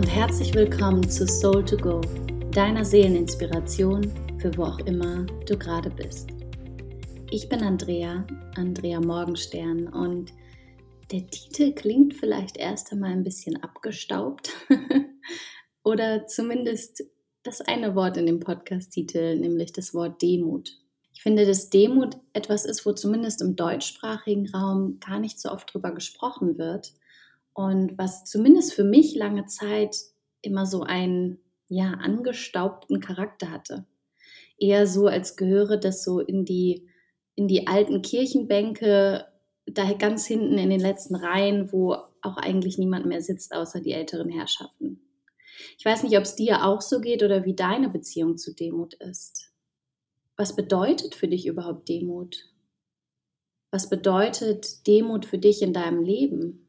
und 0.00 0.06
herzlich 0.06 0.54
willkommen 0.54 1.06
zu 1.10 1.26
Soul 1.26 1.62
to 1.62 1.76
Go, 1.76 2.00
deiner 2.52 2.86
Seeleninspiration 2.86 4.10
für 4.38 4.56
wo 4.56 4.62
auch 4.62 4.78
immer 4.86 5.26
du 5.44 5.58
gerade 5.58 5.90
bist. 5.90 6.30
Ich 7.30 7.50
bin 7.50 7.62
Andrea, 7.62 8.26
Andrea 8.54 8.98
Morgenstern 8.98 9.88
und 9.88 10.32
der 11.12 11.26
Titel 11.26 11.74
klingt 11.74 12.14
vielleicht 12.14 12.56
erst 12.56 12.90
einmal 12.92 13.10
ein 13.10 13.24
bisschen 13.24 13.62
abgestaubt 13.62 14.50
oder 15.84 16.26
zumindest 16.26 17.04
das 17.42 17.60
eine 17.60 17.94
Wort 17.94 18.16
in 18.16 18.24
dem 18.24 18.40
Podcast-Titel, 18.40 19.38
nämlich 19.38 19.74
das 19.74 19.92
Wort 19.92 20.22
Demut. 20.22 20.78
Ich 21.12 21.22
finde, 21.22 21.44
dass 21.44 21.68
Demut 21.68 22.16
etwas 22.32 22.64
ist, 22.64 22.86
wo 22.86 22.92
zumindest 22.92 23.42
im 23.42 23.54
deutschsprachigen 23.54 24.48
Raum 24.48 24.98
gar 24.98 25.20
nicht 25.20 25.38
so 25.38 25.50
oft 25.50 25.74
drüber 25.74 25.92
gesprochen 25.92 26.56
wird 26.56 26.94
und 27.54 27.98
was 27.98 28.24
zumindest 28.24 28.74
für 28.74 28.84
mich 28.84 29.14
lange 29.14 29.46
Zeit 29.46 29.96
immer 30.42 30.66
so 30.66 30.82
einen 30.82 31.38
ja 31.68 31.92
angestaubten 31.92 33.00
Charakter 33.00 33.50
hatte. 33.50 33.86
Eher 34.58 34.86
so, 34.86 35.06
als 35.06 35.36
gehöre 35.36 35.76
das 35.76 36.04
so 36.04 36.20
in 36.20 36.44
die 36.44 36.88
in 37.34 37.48
die 37.48 37.66
alten 37.66 38.02
Kirchenbänke, 38.02 39.26
da 39.66 39.92
ganz 39.94 40.26
hinten 40.26 40.58
in 40.58 40.68
den 40.68 40.80
letzten 40.80 41.14
Reihen, 41.14 41.72
wo 41.72 41.94
auch 42.22 42.36
eigentlich 42.36 42.76
niemand 42.76 43.06
mehr 43.06 43.22
sitzt, 43.22 43.54
außer 43.54 43.80
die 43.80 43.92
älteren 43.92 44.28
Herrschaften. 44.28 45.00
Ich 45.78 45.84
weiß 45.84 46.02
nicht, 46.02 46.16
ob 46.18 46.24
es 46.24 46.36
dir 46.36 46.64
auch 46.64 46.80
so 46.80 47.00
geht 47.00 47.22
oder 47.22 47.44
wie 47.44 47.54
deine 47.54 47.88
Beziehung 47.88 48.36
zu 48.36 48.54
Demut 48.54 48.94
ist. 48.94 49.52
Was 50.36 50.56
bedeutet 50.56 51.14
für 51.14 51.28
dich 51.28 51.46
überhaupt 51.46 51.88
Demut? 51.88 52.46
Was 53.70 53.88
bedeutet 53.88 54.86
Demut 54.86 55.24
für 55.24 55.38
dich 55.38 55.62
in 55.62 55.72
deinem 55.72 56.02
Leben? 56.02 56.59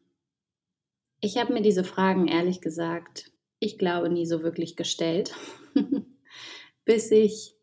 Ich 1.22 1.38
habe 1.38 1.54
mir 1.54 1.62
diese 1.62 1.84
Fragen 1.84 2.28
ehrlich 2.28 2.62
gesagt, 2.62 3.32
ich 3.60 3.78
glaube, 3.78 4.10
nie 4.10 4.26
so 4.26 4.42
wirklich 4.42 4.76
gestellt, 4.76 5.34
bis 6.86 7.12
ich 7.12 7.56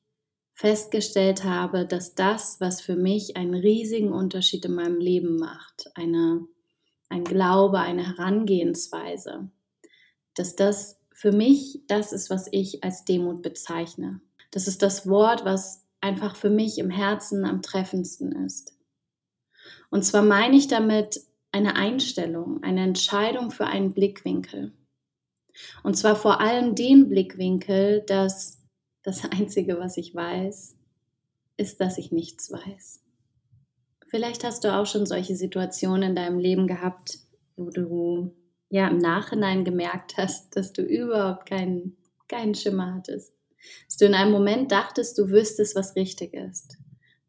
festgestellt 0.55 1.44
habe, 1.44 1.84
dass 1.84 2.14
das, 2.14 2.60
was 2.60 2.80
für 2.80 2.96
mich 2.96 3.36
einen 3.36 3.55
riesigen 3.55 4.12
Unterschied 4.12 4.64
in 4.64 4.74
meinem 4.74 4.98
Leben 4.98 5.36
macht, 5.36 5.91
eine, 5.94 6.46
ein 7.08 7.24
Glaube, 7.24 7.80
eine 7.80 8.06
Herangehensweise, 8.06 9.50
dass 10.34 10.55
das 10.55 11.00
für 11.12 11.33
mich 11.33 11.80
das 11.88 12.12
ist, 12.12 12.30
was 12.30 12.48
ich 12.52 12.84
als 12.84 13.05
Demut 13.05 13.42
bezeichne. 13.42 14.20
Das 14.52 14.68
ist 14.68 14.83
das 14.83 15.08
Wort, 15.08 15.44
was 15.44 15.84
einfach 16.00 16.36
für 16.36 16.50
mich 16.50 16.78
im 16.78 16.90
Herzen 16.90 17.44
am 17.44 17.61
treffendsten 17.61 18.44
ist. 18.44 18.77
Und 19.90 20.05
zwar 20.05 20.22
meine 20.22 20.56
ich 20.56 20.68
damit 20.68 21.20
eine 21.52 21.77
Einstellung, 21.77 22.62
eine 22.62 22.82
Entscheidung 22.82 23.50
für 23.50 23.66
einen 23.66 23.92
Blickwinkel. 23.92 24.72
Und 25.82 25.96
zwar 25.96 26.16
vor 26.16 26.40
allem 26.40 26.74
den 26.74 27.08
Blickwinkel, 27.08 28.02
dass 28.06 28.62
das 29.02 29.24
Einzige, 29.30 29.78
was 29.78 29.96
ich 29.96 30.14
weiß, 30.14 30.77
ist, 31.56 31.80
dass 31.80 31.98
ich 31.98 32.12
nichts 32.12 32.52
weiß. 32.52 33.02
Vielleicht 34.06 34.44
hast 34.44 34.64
du 34.64 34.74
auch 34.74 34.86
schon 34.86 35.05
solche 35.05 35.36
Situationen 35.36 36.10
in 36.10 36.16
deinem 36.16 36.38
Leben 36.38 36.66
gehabt, 36.66 37.18
wo 37.56 37.70
du 37.70 38.34
ja 38.70 38.88
im 38.88 38.98
Nachhinein 38.98 39.64
gemerkt 39.64 40.16
hast, 40.16 40.56
dass 40.56 40.72
du 40.72 40.83
überhaupt 40.83 41.46
keinen, 41.46 41.96
keinen 42.27 42.55
Schimmer 42.55 42.94
hattest. 42.94 43.34
Dass 43.86 43.96
du 43.96 44.06
in 44.06 44.14
einem 44.14 44.30
Moment 44.30 44.72
dachtest, 44.72 45.18
du 45.18 45.28
wüsstest, 45.28 45.74
was 45.74 45.96
richtig 45.96 46.33
ist. 46.33 46.78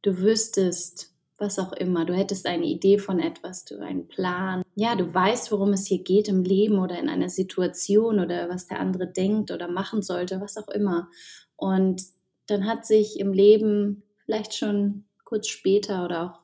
Du 0.04 0.17
wüsstest, 0.20 1.09
was 1.40 1.59
auch 1.59 1.73
immer. 1.73 2.06
Du 2.06 2.14
hättest 2.14 2.45
eine 2.45 2.66
Idee 2.66 2.98
von 2.98 3.20
etwas, 3.20 3.66
du 3.66 3.80
einen 3.80 4.08
Plan. 4.08 4.64
Ja, 4.76 4.95
du 4.95 5.14
weißt, 5.14 5.52
worum 5.52 5.73
es 5.73 5.86
hier 5.86 6.04
geht 6.04 6.28
im 6.28 6.44
Leben 6.44 6.80
oder 6.80 7.00
in 7.00 7.09
einer 7.09 7.30
Situation 7.30 8.20
oder 8.20 8.50
was 8.50 8.68
der 8.68 8.80
andere 8.80 9.08
denkt 9.08 9.52
oder 9.52 9.67
machen 9.67 10.02
sollte, 10.02 10.42
was 10.42 10.58
auch 10.58 10.67
immer. 10.70 11.10
Und 11.56 12.04
dann 12.48 12.66
hat 12.66 12.86
sich 12.86 13.20
im 13.20 13.33
Leben 13.33 14.04
vielleicht 14.26 14.55
schon 14.55 15.05
kurz 15.23 15.48
später 15.48 16.05
oder 16.05 16.23
auch 16.26 16.39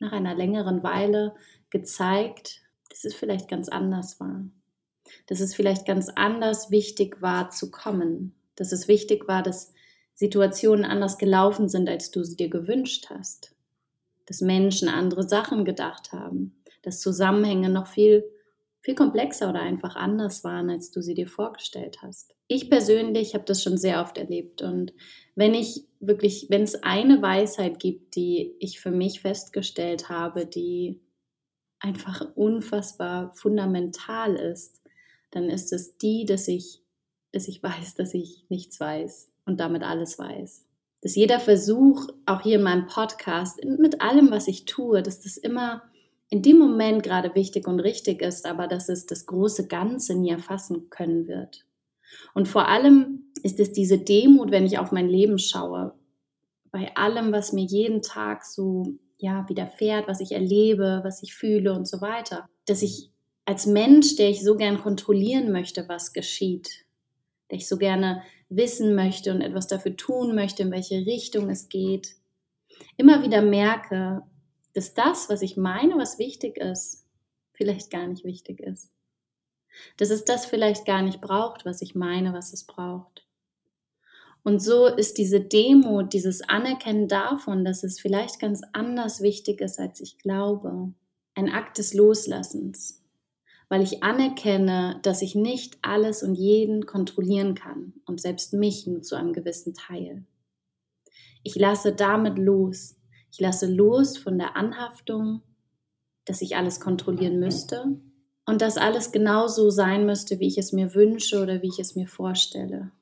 nach 0.00 0.12
einer 0.12 0.34
längeren 0.34 0.82
Weile 0.82 1.34
gezeigt, 1.70 2.60
dass 2.90 3.04
es 3.04 3.14
vielleicht 3.14 3.48
ganz 3.48 3.68
anders 3.68 4.20
war. 4.20 4.44
Dass 5.26 5.40
es 5.40 5.54
vielleicht 5.54 5.86
ganz 5.86 6.08
anders 6.08 6.70
wichtig 6.70 7.20
war 7.22 7.50
zu 7.50 7.70
kommen 7.70 8.34
dass 8.56 8.72
es 8.72 8.88
wichtig 8.88 9.26
war, 9.28 9.42
dass 9.42 9.72
Situationen 10.14 10.84
anders 10.84 11.18
gelaufen 11.18 11.68
sind, 11.68 11.88
als 11.88 12.10
du 12.10 12.22
sie 12.22 12.36
dir 12.36 12.48
gewünscht 12.48 13.06
hast. 13.10 13.53
Dass 14.26 14.40
Menschen 14.40 14.88
andere 14.88 15.22
Sachen 15.22 15.64
gedacht 15.64 16.12
haben. 16.12 16.62
Dass 16.82 17.00
Zusammenhänge 17.00 17.68
noch 17.68 17.86
viel, 17.86 18.24
viel 18.80 18.94
komplexer 18.94 19.50
oder 19.50 19.60
einfach 19.60 19.96
anders 19.96 20.44
waren, 20.44 20.70
als 20.70 20.90
du 20.90 21.02
sie 21.02 21.14
dir 21.14 21.28
vorgestellt 21.28 21.98
hast. 22.02 22.34
Ich 22.48 22.68
persönlich 22.68 23.34
habe 23.34 23.44
das 23.44 23.62
schon 23.62 23.78
sehr 23.78 24.00
oft 24.02 24.18
erlebt. 24.18 24.62
Und 24.62 24.92
wenn 25.34 25.54
ich 25.54 25.84
wirklich, 26.00 26.46
wenn 26.50 26.62
es 26.62 26.82
eine 26.82 27.22
Weisheit 27.22 27.78
gibt, 27.78 28.16
die 28.16 28.54
ich 28.58 28.80
für 28.80 28.90
mich 28.90 29.20
festgestellt 29.20 30.08
habe, 30.08 30.46
die 30.46 31.00
einfach 31.80 32.26
unfassbar 32.34 33.32
fundamental 33.34 34.34
ist, 34.34 34.82
dann 35.30 35.50
ist 35.50 35.72
es 35.72 35.96
die, 35.98 36.24
dass 36.24 36.48
ich 36.48 36.84
dass 37.34 37.48
ich 37.48 37.62
weiß, 37.62 37.96
dass 37.96 38.14
ich 38.14 38.46
nichts 38.48 38.78
weiß 38.78 39.30
und 39.44 39.58
damit 39.58 39.82
alles 39.82 40.18
weiß. 40.18 40.64
Dass 41.04 41.14
jeder 41.14 41.38
Versuch, 41.38 42.08
auch 42.24 42.40
hier 42.40 42.56
in 42.56 42.62
meinem 42.62 42.86
Podcast, 42.86 43.62
mit 43.62 44.00
allem, 44.00 44.30
was 44.30 44.48
ich 44.48 44.64
tue, 44.64 45.02
dass 45.02 45.20
das 45.20 45.36
immer 45.36 45.82
in 46.30 46.40
dem 46.40 46.58
Moment 46.58 47.02
gerade 47.02 47.34
wichtig 47.34 47.68
und 47.68 47.78
richtig 47.78 48.22
ist, 48.22 48.46
aber 48.46 48.66
dass 48.66 48.88
es 48.88 49.04
das 49.04 49.26
große 49.26 49.68
Ganze 49.68 50.14
nie 50.14 50.30
erfassen 50.30 50.88
können 50.88 51.28
wird. 51.28 51.66
Und 52.32 52.48
vor 52.48 52.68
allem 52.68 53.30
ist 53.42 53.60
es 53.60 53.72
diese 53.72 53.98
Demut, 53.98 54.50
wenn 54.50 54.64
ich 54.64 54.78
auf 54.78 54.92
mein 54.92 55.08
Leben 55.08 55.38
schaue, 55.38 55.94
bei 56.70 56.96
allem, 56.96 57.32
was 57.32 57.52
mir 57.52 57.64
jeden 57.64 58.00
Tag 58.00 58.42
so 58.42 58.94
ja, 59.18 59.46
widerfährt, 59.46 60.08
was 60.08 60.20
ich 60.20 60.32
erlebe, 60.32 61.02
was 61.04 61.22
ich 61.22 61.34
fühle 61.34 61.74
und 61.74 61.86
so 61.86 62.00
weiter, 62.00 62.48
dass 62.64 62.80
ich 62.80 63.10
als 63.44 63.66
Mensch, 63.66 64.16
der 64.16 64.30
ich 64.30 64.42
so 64.42 64.56
gern 64.56 64.80
kontrollieren 64.80 65.52
möchte, 65.52 65.86
was 65.86 66.14
geschieht, 66.14 66.86
der 67.50 67.58
ich 67.58 67.68
so 67.68 67.76
gerne 67.76 68.22
wissen 68.56 68.94
möchte 68.94 69.32
und 69.32 69.40
etwas 69.40 69.66
dafür 69.66 69.96
tun 69.96 70.34
möchte, 70.34 70.62
in 70.62 70.70
welche 70.70 71.06
Richtung 71.06 71.50
es 71.50 71.68
geht, 71.68 72.16
immer 72.96 73.22
wieder 73.22 73.42
merke, 73.42 74.22
dass 74.74 74.94
das, 74.94 75.28
was 75.28 75.42
ich 75.42 75.56
meine, 75.56 75.96
was 75.96 76.18
wichtig 76.18 76.56
ist, 76.58 77.06
vielleicht 77.52 77.90
gar 77.90 78.06
nicht 78.06 78.24
wichtig 78.24 78.60
ist. 78.60 78.90
Dass 79.96 80.10
es 80.10 80.24
das 80.24 80.46
vielleicht 80.46 80.84
gar 80.84 81.02
nicht 81.02 81.20
braucht, 81.20 81.64
was 81.64 81.82
ich 81.82 81.94
meine, 81.94 82.32
was 82.32 82.52
es 82.52 82.64
braucht. 82.64 83.26
Und 84.42 84.60
so 84.60 84.86
ist 84.86 85.16
diese 85.16 85.40
Demut, 85.40 86.12
dieses 86.12 86.42
Anerkennen 86.42 87.08
davon, 87.08 87.64
dass 87.64 87.82
es 87.82 87.98
vielleicht 87.98 88.38
ganz 88.40 88.62
anders 88.72 89.22
wichtig 89.22 89.60
ist, 89.60 89.78
als 89.78 90.00
ich 90.00 90.18
glaube, 90.18 90.92
ein 91.34 91.48
Akt 91.50 91.78
des 91.78 91.94
Loslassens 91.94 93.03
weil 93.68 93.82
ich 93.82 94.02
anerkenne, 94.02 95.00
dass 95.02 95.22
ich 95.22 95.34
nicht 95.34 95.78
alles 95.82 96.22
und 96.22 96.34
jeden 96.34 96.86
kontrollieren 96.86 97.54
kann 97.54 97.94
und 98.06 98.20
selbst 98.20 98.52
mich 98.52 98.86
nur 98.86 99.02
zu 99.02 99.16
einem 99.16 99.32
gewissen 99.32 99.74
Teil. 99.74 100.24
Ich 101.42 101.56
lasse 101.56 101.94
damit 101.94 102.38
los. 102.38 102.96
Ich 103.30 103.40
lasse 103.40 103.66
los 103.66 104.16
von 104.16 104.38
der 104.38 104.56
Anhaftung, 104.56 105.42
dass 106.24 106.40
ich 106.40 106.56
alles 106.56 106.80
kontrollieren 106.80 107.38
müsste 107.38 107.98
und 108.46 108.62
dass 108.62 108.76
alles 108.76 109.12
genauso 109.12 109.70
sein 109.70 110.06
müsste, 110.06 110.40
wie 110.40 110.46
ich 110.46 110.58
es 110.58 110.72
mir 110.72 110.94
wünsche 110.94 111.42
oder 111.42 111.62
wie 111.62 111.68
ich 111.68 111.78
es 111.78 111.96
mir 111.96 112.06
vorstelle. 112.06 112.92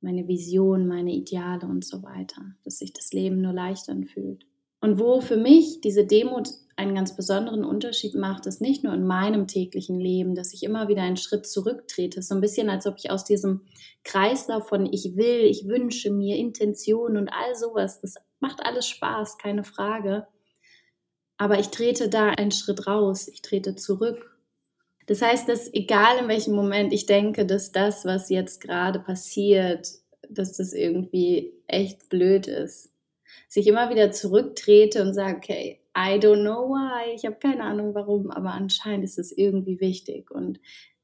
Meine 0.00 0.26
Vision, 0.26 0.88
meine 0.88 1.12
Ideale 1.12 1.66
und 1.66 1.84
so 1.84 2.02
weiter, 2.02 2.42
dass 2.64 2.78
sich 2.78 2.92
das 2.92 3.12
Leben 3.12 3.40
nur 3.40 3.52
leicht 3.52 3.88
anfühlt. 3.88 4.46
Und 4.80 4.98
wo 4.98 5.20
für 5.20 5.36
mich 5.36 5.80
diese 5.80 6.04
Demut 6.04 6.48
einen 6.76 6.94
ganz 6.94 7.14
besonderen 7.16 7.64
Unterschied 7.64 8.14
macht, 8.14 8.46
ist 8.46 8.60
nicht 8.60 8.82
nur 8.82 8.94
in 8.94 9.06
meinem 9.06 9.46
täglichen 9.46 10.00
Leben, 10.00 10.34
dass 10.34 10.54
ich 10.54 10.62
immer 10.62 10.88
wieder 10.88 11.02
einen 11.02 11.16
Schritt 11.16 11.46
zurücktrete. 11.46 12.22
So 12.22 12.34
ein 12.34 12.40
bisschen, 12.40 12.70
als 12.70 12.86
ob 12.86 12.96
ich 12.98 13.10
aus 13.10 13.24
diesem 13.24 13.62
Kreislauf 14.04 14.68
von 14.68 14.86
ich 14.86 15.16
will, 15.16 15.44
ich 15.44 15.66
wünsche 15.68 16.10
mir, 16.10 16.36
Intention 16.36 17.16
und 17.16 17.28
all 17.28 17.54
sowas, 17.54 18.00
das 18.00 18.14
macht 18.40 18.64
alles 18.64 18.88
Spaß, 18.88 19.38
keine 19.38 19.64
Frage. 19.64 20.26
Aber 21.36 21.58
ich 21.58 21.68
trete 21.68 22.08
da 22.08 22.30
einen 22.30 22.52
Schritt 22.52 22.86
raus, 22.86 23.28
ich 23.28 23.42
trete 23.42 23.74
zurück. 23.74 24.38
Das 25.06 25.20
heißt, 25.20 25.48
dass 25.48 25.72
egal 25.74 26.18
in 26.18 26.28
welchem 26.28 26.54
Moment 26.54 26.92
ich 26.92 27.06
denke, 27.06 27.44
dass 27.44 27.72
das, 27.72 28.04
was 28.04 28.30
jetzt 28.30 28.60
gerade 28.60 29.00
passiert, 29.00 29.88
dass 30.30 30.56
das 30.56 30.72
irgendwie 30.72 31.52
echt 31.66 32.08
blöd 32.08 32.46
ist, 32.46 32.92
sich 33.48 33.66
immer 33.66 33.90
wieder 33.90 34.12
zurücktrete 34.12 35.02
und 35.02 35.14
sage, 35.14 35.36
okay, 35.36 35.81
I 35.96 36.18
don't 36.18 36.42
know 36.42 36.70
why, 36.70 37.14
ich 37.14 37.26
habe 37.26 37.36
keine 37.36 37.64
Ahnung 37.64 37.94
warum, 37.94 38.30
aber 38.30 38.52
anscheinend 38.52 39.04
ist 39.04 39.18
es 39.18 39.30
irgendwie 39.30 39.80
wichtig 39.80 40.30
und 40.30 40.58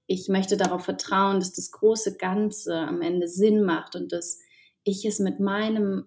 ich 0.07 0.29
möchte 0.29 0.57
darauf 0.57 0.85
vertrauen, 0.85 1.39
dass 1.39 1.53
das 1.53 1.71
große 1.71 2.17
Ganze 2.17 2.75
am 2.75 3.03
Ende 3.03 3.29
Sinn 3.29 3.63
macht 3.63 3.95
und 3.95 4.13
dass 4.13 4.41
ich 4.83 5.05
es 5.05 5.19
mit 5.19 5.39
meinem 5.39 6.07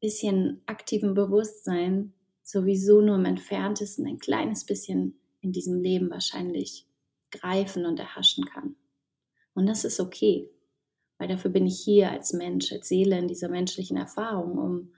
bisschen 0.00 0.62
aktiven 0.66 1.14
Bewusstsein 1.14 2.12
sowieso 2.42 3.00
nur 3.00 3.16
im 3.16 3.24
entferntesten 3.24 4.06
ein 4.06 4.18
kleines 4.18 4.64
bisschen 4.64 5.18
in 5.40 5.50
diesem 5.50 5.80
Leben 5.80 6.10
wahrscheinlich 6.10 6.86
greifen 7.30 7.86
und 7.86 7.98
erhaschen 7.98 8.44
kann. 8.44 8.76
Und 9.54 9.66
das 9.66 9.84
ist 9.84 9.98
okay, 9.98 10.50
weil 11.18 11.28
dafür 11.28 11.50
bin 11.50 11.66
ich 11.66 11.80
hier 11.80 12.10
als 12.10 12.32
Mensch, 12.32 12.70
als 12.70 12.88
Seele 12.88 13.18
in 13.18 13.28
dieser 13.28 13.48
menschlichen 13.48 13.96
Erfahrung, 13.96 14.58
um, 14.58 14.92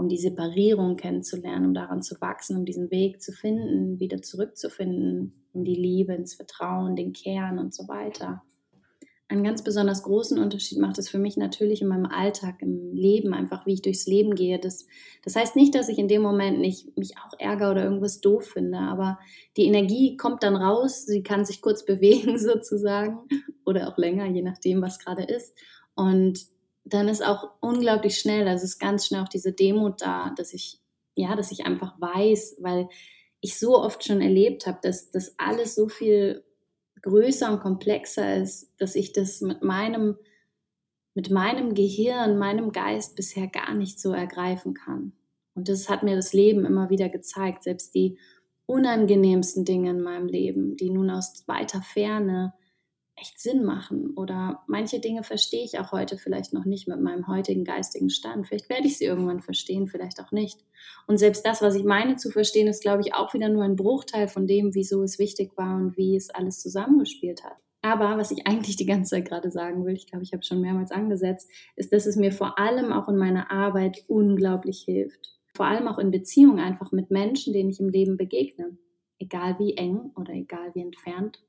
um 0.00 0.08
die 0.08 0.18
Separierung 0.18 0.96
kennenzulernen, 0.96 1.66
um 1.66 1.74
daran 1.74 2.02
zu 2.02 2.20
wachsen, 2.20 2.56
um 2.56 2.64
diesen 2.64 2.90
Weg 2.90 3.22
zu 3.22 3.32
finden, 3.32 4.00
wieder 4.00 4.22
zurückzufinden 4.22 5.46
in 5.52 5.64
die 5.64 5.74
Liebe, 5.74 6.14
ins 6.14 6.34
Vertrauen, 6.34 6.96
den 6.96 7.12
Kern 7.12 7.58
und 7.58 7.74
so 7.74 7.86
weiter 7.88 8.42
einen 9.30 9.44
ganz 9.44 9.62
besonders 9.62 10.02
großen 10.02 10.40
Unterschied 10.40 10.78
macht 10.78 10.98
es 10.98 11.08
für 11.08 11.18
mich 11.18 11.36
natürlich 11.36 11.82
in 11.82 11.88
meinem 11.88 12.06
Alltag, 12.06 12.56
im 12.62 12.92
Leben, 12.92 13.32
einfach 13.32 13.64
wie 13.64 13.74
ich 13.74 13.82
durchs 13.82 14.06
Leben 14.06 14.34
gehe. 14.34 14.58
Das, 14.58 14.86
das 15.22 15.36
heißt 15.36 15.54
nicht, 15.54 15.76
dass 15.76 15.88
ich 15.88 15.98
in 15.98 16.08
dem 16.08 16.20
Moment 16.20 16.58
nicht 16.58 16.98
mich 16.98 17.12
auch 17.16 17.38
ärgere 17.38 17.70
oder 17.70 17.84
irgendwas 17.84 18.20
doof 18.20 18.44
finde, 18.44 18.78
aber 18.78 19.20
die 19.56 19.66
Energie 19.66 20.16
kommt 20.16 20.42
dann 20.42 20.56
raus, 20.56 21.06
sie 21.06 21.22
kann 21.22 21.44
sich 21.44 21.62
kurz 21.62 21.84
bewegen 21.86 22.38
sozusagen 22.38 23.20
oder 23.64 23.88
auch 23.88 23.98
länger, 23.98 24.26
je 24.26 24.42
nachdem, 24.42 24.82
was 24.82 24.98
gerade 24.98 25.22
ist. 25.22 25.56
Und 25.94 26.40
dann 26.84 27.08
ist 27.08 27.24
auch 27.24 27.50
unglaublich 27.60 28.18
schnell, 28.18 28.48
also 28.48 28.64
ist 28.64 28.78
ganz 28.78 29.06
schnell 29.06 29.22
auch 29.22 29.28
diese 29.28 29.52
Demut 29.52 30.00
da, 30.00 30.32
dass 30.36 30.52
ich, 30.52 30.80
ja, 31.14 31.36
dass 31.36 31.52
ich 31.52 31.66
einfach 31.66 32.00
weiß, 32.00 32.56
weil 32.60 32.88
ich 33.40 33.58
so 33.58 33.76
oft 33.76 34.04
schon 34.04 34.20
erlebt 34.20 34.66
habe, 34.66 34.78
dass 34.82 35.10
das 35.10 35.34
alles 35.38 35.74
so 35.74 35.88
viel 35.88 36.44
größer 37.02 37.50
und 37.52 37.60
komplexer 37.60 38.36
ist, 38.36 38.72
dass 38.78 38.94
ich 38.94 39.12
das 39.12 39.40
mit 39.40 39.62
meinem, 39.62 40.16
mit 41.14 41.30
meinem 41.30 41.74
Gehirn, 41.74 42.38
meinem 42.38 42.72
Geist 42.72 43.16
bisher 43.16 43.46
gar 43.46 43.74
nicht 43.74 44.00
so 44.00 44.12
ergreifen 44.12 44.74
kann. 44.74 45.12
Und 45.54 45.68
das 45.68 45.88
hat 45.88 46.02
mir 46.02 46.16
das 46.16 46.32
Leben 46.32 46.64
immer 46.64 46.90
wieder 46.90 47.08
gezeigt, 47.08 47.64
selbst 47.64 47.94
die 47.94 48.18
unangenehmsten 48.66 49.64
Dinge 49.64 49.90
in 49.90 50.00
meinem 50.00 50.26
Leben, 50.26 50.76
die 50.76 50.90
nun 50.90 51.10
aus 51.10 51.44
weiter 51.46 51.82
Ferne 51.82 52.54
echt 53.20 53.38
Sinn 53.38 53.64
machen. 53.64 54.14
Oder 54.16 54.62
manche 54.66 55.00
Dinge 55.00 55.22
verstehe 55.22 55.64
ich 55.64 55.78
auch 55.78 55.92
heute 55.92 56.18
vielleicht 56.18 56.52
noch 56.52 56.64
nicht 56.64 56.88
mit 56.88 57.00
meinem 57.00 57.28
heutigen 57.28 57.64
geistigen 57.64 58.10
Stand. 58.10 58.46
Vielleicht 58.46 58.68
werde 58.68 58.86
ich 58.86 58.98
sie 58.98 59.04
irgendwann 59.04 59.40
verstehen, 59.40 59.88
vielleicht 59.88 60.20
auch 60.20 60.32
nicht. 60.32 60.58
Und 61.06 61.18
selbst 61.18 61.44
das, 61.44 61.62
was 61.62 61.74
ich 61.74 61.84
meine 61.84 62.16
zu 62.16 62.30
verstehen, 62.30 62.68
ist, 62.68 62.82
glaube 62.82 63.02
ich, 63.02 63.14
auch 63.14 63.34
wieder 63.34 63.48
nur 63.48 63.64
ein 63.64 63.76
Bruchteil 63.76 64.28
von 64.28 64.46
dem, 64.46 64.74
wieso 64.74 65.02
es 65.02 65.18
wichtig 65.18 65.52
war 65.56 65.76
und 65.76 65.96
wie 65.96 66.16
es 66.16 66.30
alles 66.30 66.60
zusammengespielt 66.60 67.44
hat. 67.44 67.56
Aber 67.82 68.18
was 68.18 68.30
ich 68.30 68.46
eigentlich 68.46 68.76
die 68.76 68.86
ganze 68.86 69.16
Zeit 69.16 69.26
gerade 69.26 69.50
sagen 69.50 69.84
will, 69.84 69.94
ich 69.94 70.06
glaube, 70.06 70.22
ich 70.22 70.32
habe 70.32 70.42
schon 70.42 70.60
mehrmals 70.60 70.90
angesetzt, 70.90 71.50
ist, 71.76 71.92
dass 71.92 72.06
es 72.06 72.16
mir 72.16 72.32
vor 72.32 72.58
allem 72.58 72.92
auch 72.92 73.08
in 73.08 73.16
meiner 73.16 73.50
Arbeit 73.50 74.04
unglaublich 74.06 74.82
hilft. 74.82 75.38
Vor 75.54 75.66
allem 75.66 75.88
auch 75.88 75.98
in 75.98 76.10
Beziehungen 76.10 76.58
einfach 76.58 76.92
mit 76.92 77.10
Menschen, 77.10 77.52
denen 77.52 77.70
ich 77.70 77.80
im 77.80 77.88
Leben 77.88 78.16
begegne. 78.16 78.76
Egal 79.18 79.58
wie 79.58 79.76
eng 79.76 80.12
oder 80.14 80.32
egal 80.32 80.74
wie 80.74 80.80
entfernt 80.80 81.40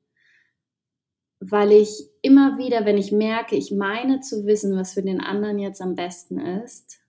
weil 1.44 1.72
ich 1.72 2.08
immer 2.22 2.60
wieder, 2.60 2.86
wenn 2.86 3.00
ich 3.00 3.12
merke, 3.12 3.56
ich 3.56 3.72
meine 3.72 4.20
zu 4.20 4.46
wissen, 4.46 4.78
was 4.78 4.94
für 4.94 5.02
den 5.02 5.20
anderen 5.20 5.58
jetzt 5.58 5.82
am 5.82 5.96
besten 5.96 6.40
ist, 6.40 7.00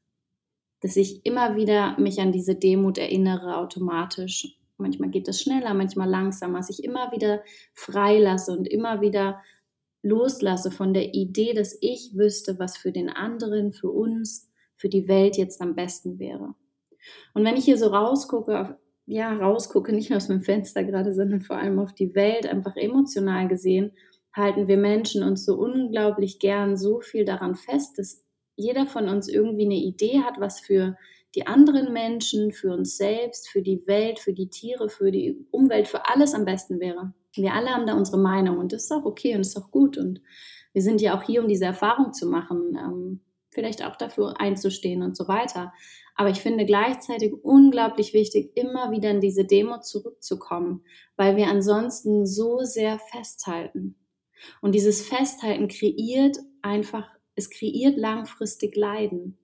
dass 0.81 0.97
ich 0.97 1.25
immer 1.27 1.55
wieder 1.55 1.99
mich 2.01 2.19
an 2.19 2.33
diese 2.33 2.55
Demut 2.55 2.97
erinnere 2.97 3.59
automatisch. 3.59 4.59
Manchmal 4.79 5.11
geht 5.11 5.29
es 5.29 5.43
schneller, 5.43 5.75
manchmal 5.75 6.09
langsamer, 6.09 6.59
dass 6.59 6.71
ich 6.71 6.83
immer 6.83 7.13
wieder 7.13 7.43
freilasse 7.75 8.57
und 8.57 8.67
immer 8.67 9.03
wieder 9.03 9.41
loslasse 10.03 10.71
von 10.71 10.95
der 10.95 11.15
Idee, 11.15 11.53
dass 11.53 11.77
ich 11.83 12.13
wüsste, 12.17 12.59
was 12.59 12.79
für 12.79 12.91
den 12.91 13.11
anderen, 13.11 13.73
für 13.73 13.91
uns, 13.91 14.51
für 14.77 14.89
die 14.89 15.09
Welt 15.09 15.37
jetzt 15.37 15.61
am 15.61 15.75
besten 15.75 16.19
wäre. 16.19 16.55
Und 17.35 17.45
wenn 17.45 17.57
ich 17.57 17.67
hier 17.67 17.77
so 17.77 17.89
rausgucke, 17.89 18.79
ja, 19.07 19.37
rausgucke, 19.37 19.93
nicht 19.93 20.09
nur 20.09 20.17
aus 20.17 20.29
meinem 20.29 20.43
Fenster 20.43 20.85
gerade, 20.85 21.13
sondern 21.13 21.43
vor 21.43 21.57
allem 21.57 21.79
auf 21.79 21.93
die 21.93 22.15
Welt, 22.15 22.47
einfach 22.47 22.77
emotional 22.77 23.47
gesehen, 23.47 23.93
halten 24.35 24.69
wir 24.69 24.77
Menschen 24.77 25.23
uns 25.23 25.45
so 25.45 25.55
unglaublich 25.57 26.39
gern 26.39 26.77
so 26.77 27.01
viel 27.01 27.25
daran 27.25 27.55
fest, 27.55 27.99
dass 27.99 28.25
jeder 28.57 28.87
von 28.87 29.09
uns 29.09 29.29
irgendwie 29.29 29.65
eine 29.65 29.77
Idee 29.77 30.21
hat, 30.21 30.41
was 30.41 30.61
für 30.61 30.97
die 31.35 31.47
anderen 31.47 31.93
Menschen, 31.93 32.53
für 32.53 32.73
uns 32.73 32.97
selbst, 32.97 33.49
für 33.49 33.63
die 33.63 33.87
Welt, 33.87 34.19
für 34.19 34.33
die 34.33 34.49
Tiere, 34.49 34.89
für 34.89 35.11
die 35.11 35.47
Umwelt, 35.51 35.89
für 35.89 36.07
alles 36.09 36.35
am 36.35 36.45
besten 36.45 36.79
wäre. 36.81 37.15
Wir 37.35 37.55
alle 37.55 37.71
haben 37.71 37.87
da 37.87 37.95
unsere 37.95 38.19
Meinung 38.19 38.59
und 38.59 38.73
das 38.73 38.85
ist 38.85 38.93
auch 38.93 39.05
okay 39.05 39.35
und 39.35 39.41
ist 39.41 39.57
auch 39.57 39.71
gut. 39.71 39.97
Und 39.97 40.21
wir 40.75 40.83
sind 40.83 41.01
ja 41.01 41.17
auch 41.17 41.23
hier, 41.23 41.41
um 41.41 41.49
diese 41.49 41.65
Erfahrung 41.65 42.13
zu 42.13 42.27
machen, 42.27 42.77
ähm, 42.79 43.21
vielleicht 43.51 43.85
auch 43.85 43.97
dafür 43.97 44.41
einzustehen 44.41 45.03
und 45.03 45.17
so 45.17 45.29
weiter. 45.29 45.73
Aber 46.15 46.29
ich 46.29 46.41
finde 46.41 46.67
gleichzeitig 46.67 47.33
unglaublich 47.43 48.13
wichtig, 48.13 48.53
immer 48.55 48.91
wieder 48.91 49.11
in 49.11 49.21
diese 49.21 49.47
Demo 49.47 49.81
zurückzukommen, 49.81 50.85
weil 51.17 51.37
wir 51.37 51.47
ansonsten 51.47 52.27
so 52.27 52.59
sehr 52.61 52.99
festhalten. 52.99 53.97
Und 54.61 54.75
dieses 54.75 55.03
Festhalten 55.03 55.69
kreiert 55.69 56.39
einfach, 56.63 57.09
es 57.35 57.51
kreiert 57.51 57.97
langfristig 57.97 58.77
Leiden, 58.77 59.39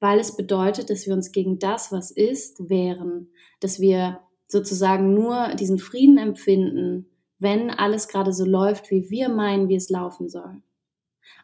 weil 0.00 0.18
es 0.18 0.36
bedeutet, 0.36 0.90
dass 0.90 1.06
wir 1.06 1.14
uns 1.14 1.32
gegen 1.32 1.58
das, 1.58 1.92
was 1.92 2.10
ist, 2.10 2.68
wehren, 2.68 3.30
dass 3.60 3.80
wir 3.80 4.20
sozusagen 4.46 5.14
nur 5.14 5.54
diesen 5.54 5.78
Frieden 5.78 6.18
empfinden, 6.18 7.06
wenn 7.38 7.70
alles 7.70 8.08
gerade 8.08 8.32
so 8.32 8.44
läuft, 8.44 8.90
wie 8.90 9.10
wir 9.10 9.28
meinen, 9.28 9.68
wie 9.68 9.76
es 9.76 9.90
laufen 9.90 10.28
soll. 10.28 10.62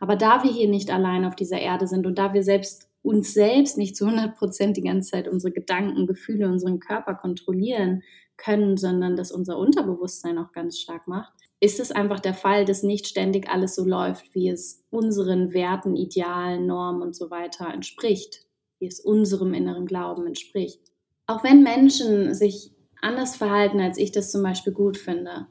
Aber 0.00 0.14
da 0.14 0.44
wir 0.44 0.52
hier 0.52 0.68
nicht 0.68 0.90
allein 0.90 1.24
auf 1.24 1.34
dieser 1.34 1.58
Erde 1.58 1.86
sind 1.86 2.06
und 2.06 2.18
da 2.18 2.34
wir 2.34 2.42
selbst 2.42 2.88
uns 3.02 3.32
selbst 3.32 3.78
nicht 3.78 3.96
zu 3.96 4.06
100 4.06 4.36
Prozent 4.36 4.76
die 4.76 4.82
ganze 4.82 5.10
Zeit 5.10 5.28
unsere 5.28 5.52
Gedanken, 5.52 6.06
Gefühle, 6.06 6.48
unseren 6.48 6.78
Körper 6.80 7.14
kontrollieren 7.14 8.02
können, 8.36 8.76
sondern 8.76 9.16
dass 9.16 9.32
unser 9.32 9.58
Unterbewusstsein 9.58 10.38
auch 10.38 10.52
ganz 10.52 10.78
stark 10.78 11.08
macht, 11.08 11.32
ist 11.60 11.80
es 11.80 11.90
einfach 11.90 12.20
der 12.20 12.34
Fall, 12.34 12.64
dass 12.64 12.82
nicht 12.82 13.06
ständig 13.06 13.48
alles 13.48 13.74
so 13.74 13.84
läuft, 13.84 14.34
wie 14.34 14.48
es 14.48 14.84
unseren 14.90 15.52
Werten, 15.52 15.96
Idealen, 15.96 16.66
Normen 16.66 17.02
und 17.02 17.16
so 17.16 17.30
weiter 17.30 17.72
entspricht, 17.72 18.46
wie 18.78 18.86
es 18.86 19.00
unserem 19.00 19.54
inneren 19.54 19.86
Glauben 19.86 20.26
entspricht. 20.26 20.80
Auch 21.26 21.42
wenn 21.42 21.62
Menschen 21.62 22.34
sich 22.34 22.72
anders 23.00 23.36
verhalten, 23.36 23.80
als 23.80 23.98
ich 23.98 24.12
das 24.12 24.30
zum 24.30 24.42
Beispiel 24.42 24.72
gut 24.72 24.96
finde, 24.96 25.46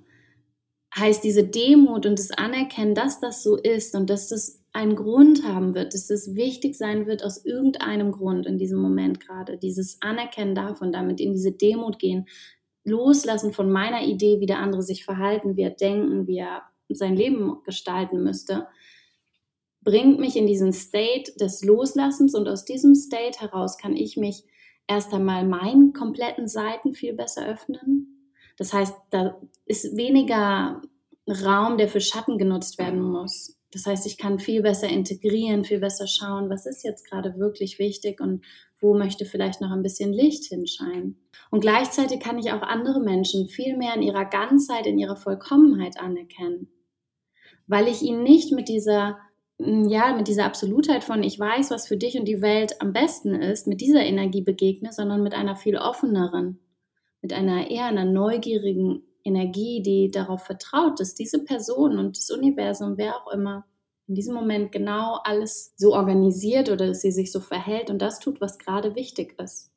heißt 0.95 1.23
diese 1.23 1.43
Demut 1.43 2.05
und 2.05 2.17
das 2.17 2.31
Anerkennen, 2.31 2.95
dass 2.95 3.19
das 3.19 3.43
so 3.43 3.57
ist 3.57 3.93
und 3.93 4.09
dass 4.09 4.29
das 4.29 4.63
einen 4.73 4.95
Grund 4.95 5.43
haben 5.43 5.73
wird, 5.75 5.93
dass 5.93 6.07
das 6.07 6.35
wichtig 6.35 6.77
sein 6.77 7.07
wird 7.07 7.23
aus 7.23 7.43
irgendeinem 7.43 8.11
Grund 8.11 8.45
in 8.45 8.57
diesem 8.57 8.79
Moment 8.79 9.19
gerade. 9.19 9.57
Dieses 9.57 10.01
Anerkennen 10.01 10.55
davon, 10.55 10.91
damit 10.91 11.19
in 11.19 11.33
diese 11.33 11.51
Demut 11.51 11.99
gehen, 11.99 12.27
loslassen 12.87 13.53
von 13.53 13.71
meiner 13.71 14.03
Idee, 14.03 14.39
wie 14.39 14.45
der 14.45 14.59
andere 14.59 14.81
sich 14.81 15.05
verhalten 15.05 15.57
wird, 15.57 15.81
denken, 15.81 16.27
wie 16.27 16.37
er 16.37 16.63
sein 16.89 17.15
Leben 17.15 17.61
gestalten 17.63 18.23
müsste, 18.23 18.67
bringt 19.81 20.19
mich 20.19 20.35
in 20.35 20.47
diesen 20.47 20.73
State 20.73 21.33
des 21.39 21.63
Loslassens 21.63 22.35
und 22.35 22.47
aus 22.47 22.65
diesem 22.65 22.95
State 22.95 23.39
heraus 23.39 23.77
kann 23.77 23.95
ich 23.95 24.17
mich 24.17 24.43
erst 24.87 25.13
einmal 25.13 25.45
meinen 25.45 25.93
kompletten 25.93 26.47
Seiten 26.47 26.93
viel 26.93 27.13
besser 27.13 27.45
öffnen. 27.47 28.33
Das 28.57 28.73
heißt, 28.73 28.95
da 29.11 29.39
ist 29.65 29.95
weniger 29.95 30.81
Raum, 31.27 31.77
der 31.77 31.89
für 31.89 32.01
Schatten 32.01 32.37
genutzt 32.37 32.77
werden 32.79 33.01
muss. 33.01 33.56
Das 33.71 33.85
heißt, 33.85 34.05
ich 34.05 34.17
kann 34.17 34.39
viel 34.39 34.61
besser 34.61 34.87
integrieren, 34.87 35.65
viel 35.65 35.79
besser 35.79 36.07
schauen, 36.07 36.49
was 36.49 36.65
ist 36.65 36.83
jetzt 36.83 37.09
gerade 37.09 37.37
wirklich 37.37 37.79
wichtig 37.79 38.21
und 38.21 38.45
wo 38.79 38.93
möchte 38.93 39.25
vielleicht 39.25 39.59
noch 39.59 39.71
ein 39.71 39.83
bisschen 39.83 40.13
Licht 40.13 40.45
hinscheinen. 40.45 41.17
Und 41.51 41.61
gleichzeitig 41.61 42.19
kann 42.19 42.37
ich 42.37 42.51
auch 42.51 42.61
andere 42.61 43.01
Menschen 43.01 43.47
viel 43.47 43.75
mehr 43.75 43.95
in 43.95 44.01
ihrer 44.01 44.25
Ganzheit, 44.25 44.85
in 44.85 44.97
ihrer 44.97 45.17
Vollkommenheit 45.17 45.99
anerkennen, 45.99 46.69
weil 47.65 47.87
ich 47.87 48.01
ihnen 48.01 48.23
nicht 48.23 48.51
mit 48.53 48.69
dieser 48.69 49.17
mm, 49.57 49.89
ja, 49.89 50.15
mit 50.15 50.27
dieser 50.27 50.45
Absolutheit 50.45 51.03
von 51.03 51.23
ich 51.23 51.37
weiß, 51.37 51.71
was 51.71 51.87
für 51.87 51.97
dich 51.97 52.17
und 52.17 52.25
die 52.25 52.41
Welt 52.41 52.81
am 52.81 52.93
besten 52.93 53.35
ist, 53.35 53.67
mit 53.67 53.81
dieser 53.81 54.03
Energie 54.05 54.41
begegne, 54.41 54.93
sondern 54.93 55.23
mit 55.23 55.33
einer 55.33 55.57
viel 55.57 55.77
offeneren, 55.77 56.59
mit 57.21 57.33
einer 57.33 57.69
eher 57.69 57.87
einer 57.87 58.05
neugierigen 58.05 59.06
Energie, 59.27 59.81
die 59.81 60.09
darauf 60.09 60.43
vertraut, 60.43 60.99
dass 60.99 61.13
diese 61.13 61.43
Person 61.43 61.99
und 61.99 62.17
das 62.17 62.29
Universum, 62.29 62.97
wer 62.97 63.15
auch 63.15 63.31
immer, 63.31 63.65
in 64.07 64.15
diesem 64.15 64.33
Moment 64.33 64.71
genau 64.71 65.19
alles 65.23 65.73
so 65.75 65.93
organisiert 65.93 66.69
oder 66.69 66.87
dass 66.87 67.01
sie 67.01 67.11
sich 67.11 67.31
so 67.31 67.41
verhält 67.41 67.89
und 67.89 68.01
das 68.01 68.19
tut, 68.19 68.39
was 68.39 68.57
gerade 68.57 68.95
wichtig 68.95 69.37
ist. 69.39 69.71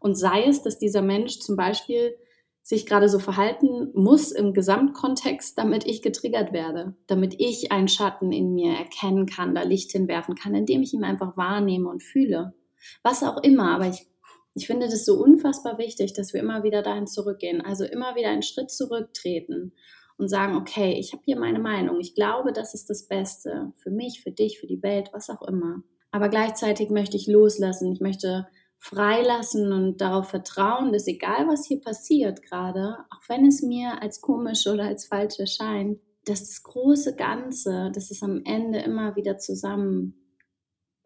Und 0.00 0.14
sei 0.14 0.44
es, 0.44 0.62
dass 0.62 0.78
dieser 0.78 1.02
Mensch 1.02 1.40
zum 1.40 1.56
Beispiel 1.56 2.14
sich 2.62 2.86
gerade 2.86 3.08
so 3.08 3.18
verhalten 3.18 3.90
muss 3.94 4.30
im 4.30 4.54
Gesamtkontext, 4.54 5.58
damit 5.58 5.84
ich 5.84 6.00
getriggert 6.00 6.52
werde, 6.52 6.94
damit 7.08 7.34
ich 7.38 7.72
einen 7.72 7.88
Schatten 7.88 8.30
in 8.30 8.54
mir 8.54 8.72
erkennen 8.72 9.26
kann, 9.26 9.54
da 9.54 9.62
Licht 9.62 9.90
hinwerfen 9.90 10.36
kann, 10.36 10.54
indem 10.54 10.82
ich 10.82 10.94
ihn 10.94 11.02
einfach 11.02 11.36
wahrnehme 11.36 11.88
und 11.88 12.04
fühle. 12.04 12.54
Was 13.02 13.24
auch 13.24 13.42
immer, 13.42 13.74
aber 13.74 13.88
ich, 13.88 14.06
ich 14.54 14.66
finde 14.66 14.86
das 14.86 15.04
so 15.04 15.14
unfassbar 15.14 15.78
wichtig, 15.78 16.12
dass 16.12 16.32
wir 16.32 16.40
immer 16.40 16.62
wieder 16.62 16.82
dahin 16.82 17.06
zurückgehen, 17.06 17.60
also 17.60 17.84
immer 17.84 18.14
wieder 18.16 18.28
einen 18.28 18.42
Schritt 18.42 18.70
zurücktreten 18.70 19.72
und 20.18 20.28
sagen, 20.28 20.56
okay, 20.56 20.96
ich 20.98 21.12
habe 21.12 21.22
hier 21.24 21.38
meine 21.38 21.58
Meinung, 21.58 22.00
ich 22.00 22.14
glaube, 22.14 22.52
das 22.52 22.74
ist 22.74 22.90
das 22.90 23.08
Beste 23.08 23.72
für 23.76 23.90
mich, 23.90 24.22
für 24.22 24.30
dich, 24.30 24.60
für 24.60 24.66
die 24.66 24.82
Welt, 24.82 25.10
was 25.12 25.30
auch 25.30 25.42
immer. 25.42 25.82
Aber 26.10 26.28
gleichzeitig 26.28 26.90
möchte 26.90 27.16
ich 27.16 27.26
loslassen, 27.26 27.92
ich 27.92 28.00
möchte 28.00 28.46
freilassen 28.78 29.72
und 29.72 30.00
darauf 30.00 30.28
vertrauen, 30.28 30.92
dass 30.92 31.06
egal 31.06 31.46
was 31.46 31.66
hier 31.66 31.80
passiert 31.80 32.42
gerade, 32.42 32.98
auch 33.10 33.28
wenn 33.28 33.46
es 33.46 33.62
mir 33.62 34.02
als 34.02 34.20
komisch 34.20 34.66
oder 34.66 34.84
als 34.84 35.06
falsch 35.06 35.38
erscheint, 35.38 36.00
dass 36.24 36.40
das 36.40 36.62
große 36.62 37.16
Ganze, 37.16 37.90
dass 37.94 38.10
es 38.10 38.22
am 38.22 38.42
Ende 38.44 38.80
immer 38.80 39.16
wieder 39.16 39.38
zusammen 39.38 40.14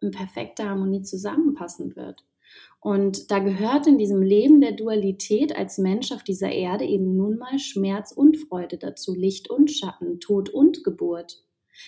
in 0.00 0.10
perfekter 0.10 0.70
Harmonie 0.70 1.02
zusammenpassen 1.02 1.96
wird. 1.96 2.24
Und 2.80 3.30
da 3.30 3.40
gehört 3.40 3.86
in 3.86 3.98
diesem 3.98 4.22
Leben 4.22 4.60
der 4.60 4.72
Dualität 4.72 5.56
als 5.56 5.78
Mensch 5.78 6.12
auf 6.12 6.22
dieser 6.22 6.50
Erde 6.50 6.84
eben 6.84 7.16
nun 7.16 7.36
mal 7.36 7.58
Schmerz 7.58 8.12
und 8.12 8.36
Freude 8.36 8.78
dazu, 8.78 9.14
Licht 9.14 9.50
und 9.50 9.70
Schatten, 9.70 10.20
Tod 10.20 10.50
und 10.50 10.84
Geburt. 10.84 11.42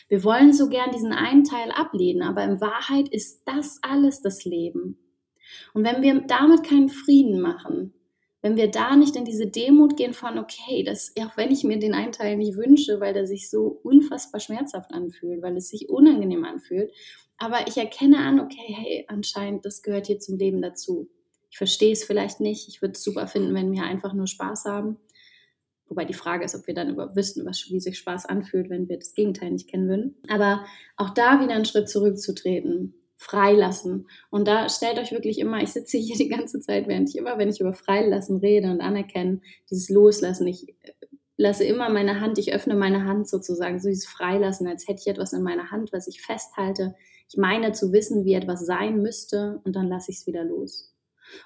Wir 0.09 0.25
wollen 0.25 0.53
so 0.53 0.69
gern 0.69 0.91
diesen 0.91 1.13
einen 1.13 1.45
Teil 1.45 1.71
ablehnen, 1.71 2.23
aber 2.23 2.45
in 2.45 2.61
Wahrheit 2.61 3.09
ist 3.09 3.43
das 3.47 3.79
alles 3.83 4.21
das 4.23 4.45
Leben. 4.45 4.99
Und 5.73 5.85
wenn 5.85 6.03
wir 6.03 6.21
damit 6.27 6.65
keinen 6.65 6.89
Frieden 6.89 7.41
machen, 7.41 7.95
wenn 8.41 8.57
wir 8.57 8.71
da 8.71 8.95
nicht 8.95 9.17
in 9.17 9.25
diese 9.25 9.47
Demut 9.47 9.97
gehen 9.97 10.13
von, 10.13 10.39
okay, 10.39 10.85
das, 10.85 11.13
auch 11.21 11.37
wenn 11.37 11.51
ich 11.51 11.65
mir 11.65 11.79
den 11.79 11.95
einen 11.95 12.13
Teil 12.13 12.37
nicht 12.37 12.57
wünsche, 12.57 13.01
weil 13.01 13.13
der 13.13 13.27
sich 13.27 13.51
so 13.51 13.81
unfassbar 13.83 14.41
schmerzhaft 14.41 14.93
anfühlt, 14.93 15.43
weil 15.43 15.57
es 15.57 15.69
sich 15.69 15.89
unangenehm 15.89 16.45
anfühlt, 16.45 16.93
aber 17.39 17.67
ich 17.67 17.77
erkenne 17.77 18.19
an, 18.19 18.41
okay, 18.41 18.75
hey, 18.75 19.05
anscheinend, 19.09 19.65
das 19.65 19.83
gehört 19.83 20.07
hier 20.07 20.19
zum 20.19 20.37
Leben 20.37 20.61
dazu. 20.61 21.09
Ich 21.51 21.57
verstehe 21.57 21.93
es 21.93 22.05
vielleicht 22.05 22.41
nicht, 22.41 22.69
ich 22.69 22.83
würde 22.83 22.93
es 22.93 23.03
super 23.03 23.27
finden, 23.27 23.55
wenn 23.55 23.73
wir 23.73 23.85
einfach 23.85 24.13
nur 24.13 24.27
Spaß 24.27 24.67
haben. 24.67 24.99
Wobei 25.87 26.05
die 26.05 26.15
Frage 26.15 26.45
ist, 26.45 26.55
ob 26.55 26.67
wir 26.67 26.75
dann 26.75 26.91
überhaupt 26.91 27.17
wissen, 27.17 27.47
was, 27.47 27.71
wie 27.71 27.81
sich 27.81 27.97
Spaß 27.99 28.27
anfühlt, 28.27 28.69
wenn 28.69 28.89
wir 28.89 28.99
das 28.99 29.15
Gegenteil 29.15 29.53
nicht 29.53 29.71
kennen 29.71 29.89
würden. 29.89 30.17
Aber 30.29 30.67
auch 30.97 31.11
da 31.11 31.41
wieder 31.41 31.55
einen 31.55 31.65
Schritt 31.65 31.89
zurückzutreten 31.89 32.95
freilassen. 33.19 34.09
Und 34.31 34.47
da 34.47 34.69
stellt 34.69 34.99
euch 34.99 35.11
wirklich 35.11 35.39
immer, 35.41 35.61
ich 35.61 35.71
sitze 35.71 35.99
hier 35.99 36.17
die 36.19 36.29
ganze 36.29 36.61
Zeit, 36.61 36.89
während 36.89 37.11
ich 37.11 37.17
immer, 37.17 37.37
wenn 37.37 37.51
ich 37.51 37.61
über 37.61 37.75
Freilassen 37.75 38.39
rede 38.39 38.71
und 38.71 38.81
anerkennen, 38.81 39.43
dieses 39.71 39.91
Loslassen, 39.91 40.47
ich 40.47 40.69
äh, 40.69 40.93
lasse 41.37 41.65
immer 41.65 41.91
meine 41.91 42.21
Hand, 42.21 42.39
ich 42.39 42.53
öffne 42.53 42.75
meine 42.75 43.05
Hand 43.05 43.29
sozusagen, 43.29 43.81
so 43.81 43.89
dieses 43.89 44.07
Freilassen, 44.07 44.67
als 44.67 44.89
hätte 44.89 45.01
ich 45.01 45.09
etwas 45.09 45.33
in 45.33 45.43
meiner 45.43 45.71
Hand, 45.71 45.93
was 45.93 46.09
ich 46.09 46.23
festhalte. 46.23 46.95
Ich 47.29 47.37
meine 47.37 47.73
zu 47.73 47.93
wissen, 47.93 48.25
wie 48.25 48.35
etwas 48.35 48.65
sein 48.65 49.03
müsste 49.03 49.61
und 49.65 49.77
dann 49.77 49.89
lasse 49.89 50.11
ich 50.11 50.19
es 50.19 50.27
wieder 50.27 50.45
los. 50.45 50.95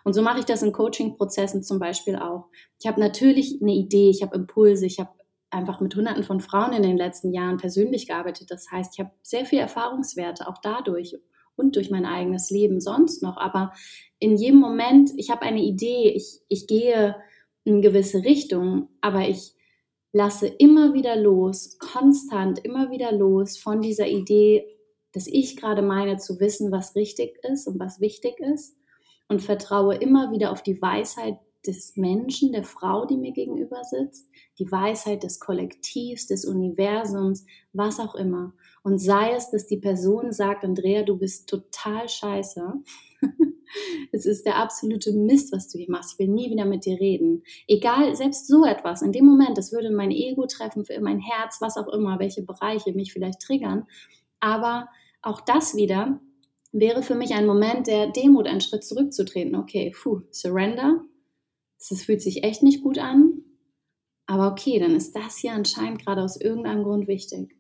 Und 0.05 0.13
so 0.13 0.23
mache 0.23 0.39
ich 0.39 0.45
das 0.45 0.63
in 0.63 0.73
Coaching-Prozessen 0.73 1.63
zum 1.63 1.79
Beispiel 1.79 2.17
auch. 2.17 2.47
Ich 2.79 2.87
habe 2.87 3.01
natürlich 3.01 3.61
eine 3.61 3.75
Idee, 3.75 4.11
ich 4.11 4.23
habe 4.23 4.37
Impulse, 4.37 4.87
ich 4.87 5.01
habe 5.01 5.11
einfach 5.51 5.81
mit 5.81 5.95
Hunderten 5.95 6.25
von 6.25 6.41
Frauen 6.41 6.73
in 6.73 6.83
den 6.83 6.97
letzten 6.97 7.33
Jahren 7.33 7.59
persönlich 7.59 8.07
gearbeitet. 8.07 8.51
Das 8.51 8.71
heißt, 8.71 8.95
ich 8.95 9.05
habe 9.05 9.13
sehr 9.23 9.45
viel 9.45 9.59
Erfahrungswerte 9.59 10.49
auch 10.49 10.59
dadurch 10.63 11.17
und 11.57 11.77
durch 11.77 11.91
mein 11.91 12.07
eigenes 12.07 12.51
Leben 12.51 12.81
sonst 12.81 13.23
noch. 13.23 13.37
Aber 13.37 13.73
in 14.19 14.37
jedem 14.37 14.61
Moment, 14.61 15.11
ich 15.17 15.31
habe 15.31 15.43
eine 15.43 15.63
Idee, 15.63 16.11
ich, 16.11 16.41
ich 16.49 16.67
gehe 16.67 17.17
in 17.65 17.83
gewisse 17.83 18.25
Richtung, 18.25 18.89
aber 19.01 19.29
ich 19.29 19.55
lasse 20.13 20.47
immer 20.47 20.95
wieder 20.95 21.17
los, 21.17 21.79
konstant 21.79 22.59
immer 22.65 22.91
wieder 22.91 23.13
los 23.13 23.59
von 23.59 23.81
dieser 23.81 24.07
Idee, 24.07 24.72
dass 25.13 25.27
ich 25.27 25.57
gerade 25.57 25.83
meine 25.83 26.17
zu 26.17 26.41
wissen, 26.41 26.73
was 26.73 26.95
richtig 26.97 27.39
ist 27.45 27.67
und 27.67 27.79
was 27.79 28.01
wichtig 28.01 28.41
ist 28.41 28.77
und 29.29 29.41
vertraue 29.41 29.97
immer 29.97 30.33
wieder 30.33 30.53
auf 30.53 30.63
die 30.63 30.81
Weisheit 30.81 31.39
des 31.67 31.97
Menschen, 31.97 32.53
der 32.53 32.65
Frau, 32.65 33.07
die 33.07 33.17
mir 33.17 33.33
gegenüber 33.33 33.85
sitzt, 33.85 34.29
die 34.59 34.71
Weisheit 34.71 35.23
des 35.23 35.39
Kollektivs, 35.39 36.27
des 36.27 36.45
Universums, 36.45 37.47
was 37.73 38.01
auch 38.01 38.15
immer. 38.15 38.53
Und 38.83 38.99
sei 38.99 39.33
es, 39.35 39.51
dass 39.51 39.67
die 39.67 39.77
Person 39.77 40.33
sagt, 40.33 40.65
Andrea, 40.65 41.05
du 41.05 41.17
bist 41.17 41.49
total 41.49 42.09
scheiße. 42.09 42.73
es 44.13 44.27
ist 44.27 44.45
der 44.45 44.57
absolute 44.57 45.13
Mist, 45.13 45.53
was 45.53 45.69
du 45.69 45.79
hier 45.79 45.91
machst. 45.91 46.15
Ich 46.15 46.19
will 46.19 46.35
nie 46.35 46.51
wieder 46.51 46.65
mit 46.65 46.85
dir 46.85 46.99
reden. 46.99 47.45
Egal, 47.69 48.15
selbst 48.17 48.49
so 48.49 48.65
etwas, 48.65 49.03
in 49.03 49.13
dem 49.13 49.25
Moment, 49.25 49.57
das 49.57 49.73
würde 49.73 49.93
mein 49.93 50.11
Ego 50.11 50.47
treffen, 50.47 50.85
mein 51.01 51.21
Herz, 51.21 51.59
was 51.61 51.77
auch 51.77 51.89
immer, 51.89 52.19
welche 52.19 52.43
Bereiche 52.43 52.93
mich 52.93 53.13
vielleicht 53.13 53.41
triggern. 53.41 53.87
Aber 54.43 54.89
auch 55.23 55.41
das 55.41 55.77
wieder 55.77 56.21
wäre 56.73 57.03
für 57.03 57.15
mich 57.15 57.33
ein 57.33 57.47
Moment 57.47 57.87
der 57.87 58.09
Demut, 58.09 58.49
einen 58.49 58.61
Schritt 58.61 58.83
zurückzutreten. 58.85 59.55
Okay, 59.55 59.95
puh, 59.95 60.23
Surrender. 60.33 61.05
Das 61.89 62.03
fühlt 62.03 62.21
sich 62.21 62.43
echt 62.43 62.63
nicht 62.63 62.83
gut 62.83 62.99
an. 62.99 63.45
Aber 64.27 64.51
okay, 64.51 64.81
dann 64.81 64.97
ist 64.97 65.15
das 65.15 65.39
hier 65.39 65.53
anscheinend 65.53 66.05
gerade 66.05 66.23
aus 66.23 66.41
irgendeinem 66.41 66.83
Grund 66.83 67.07
wichtig. 67.07 67.57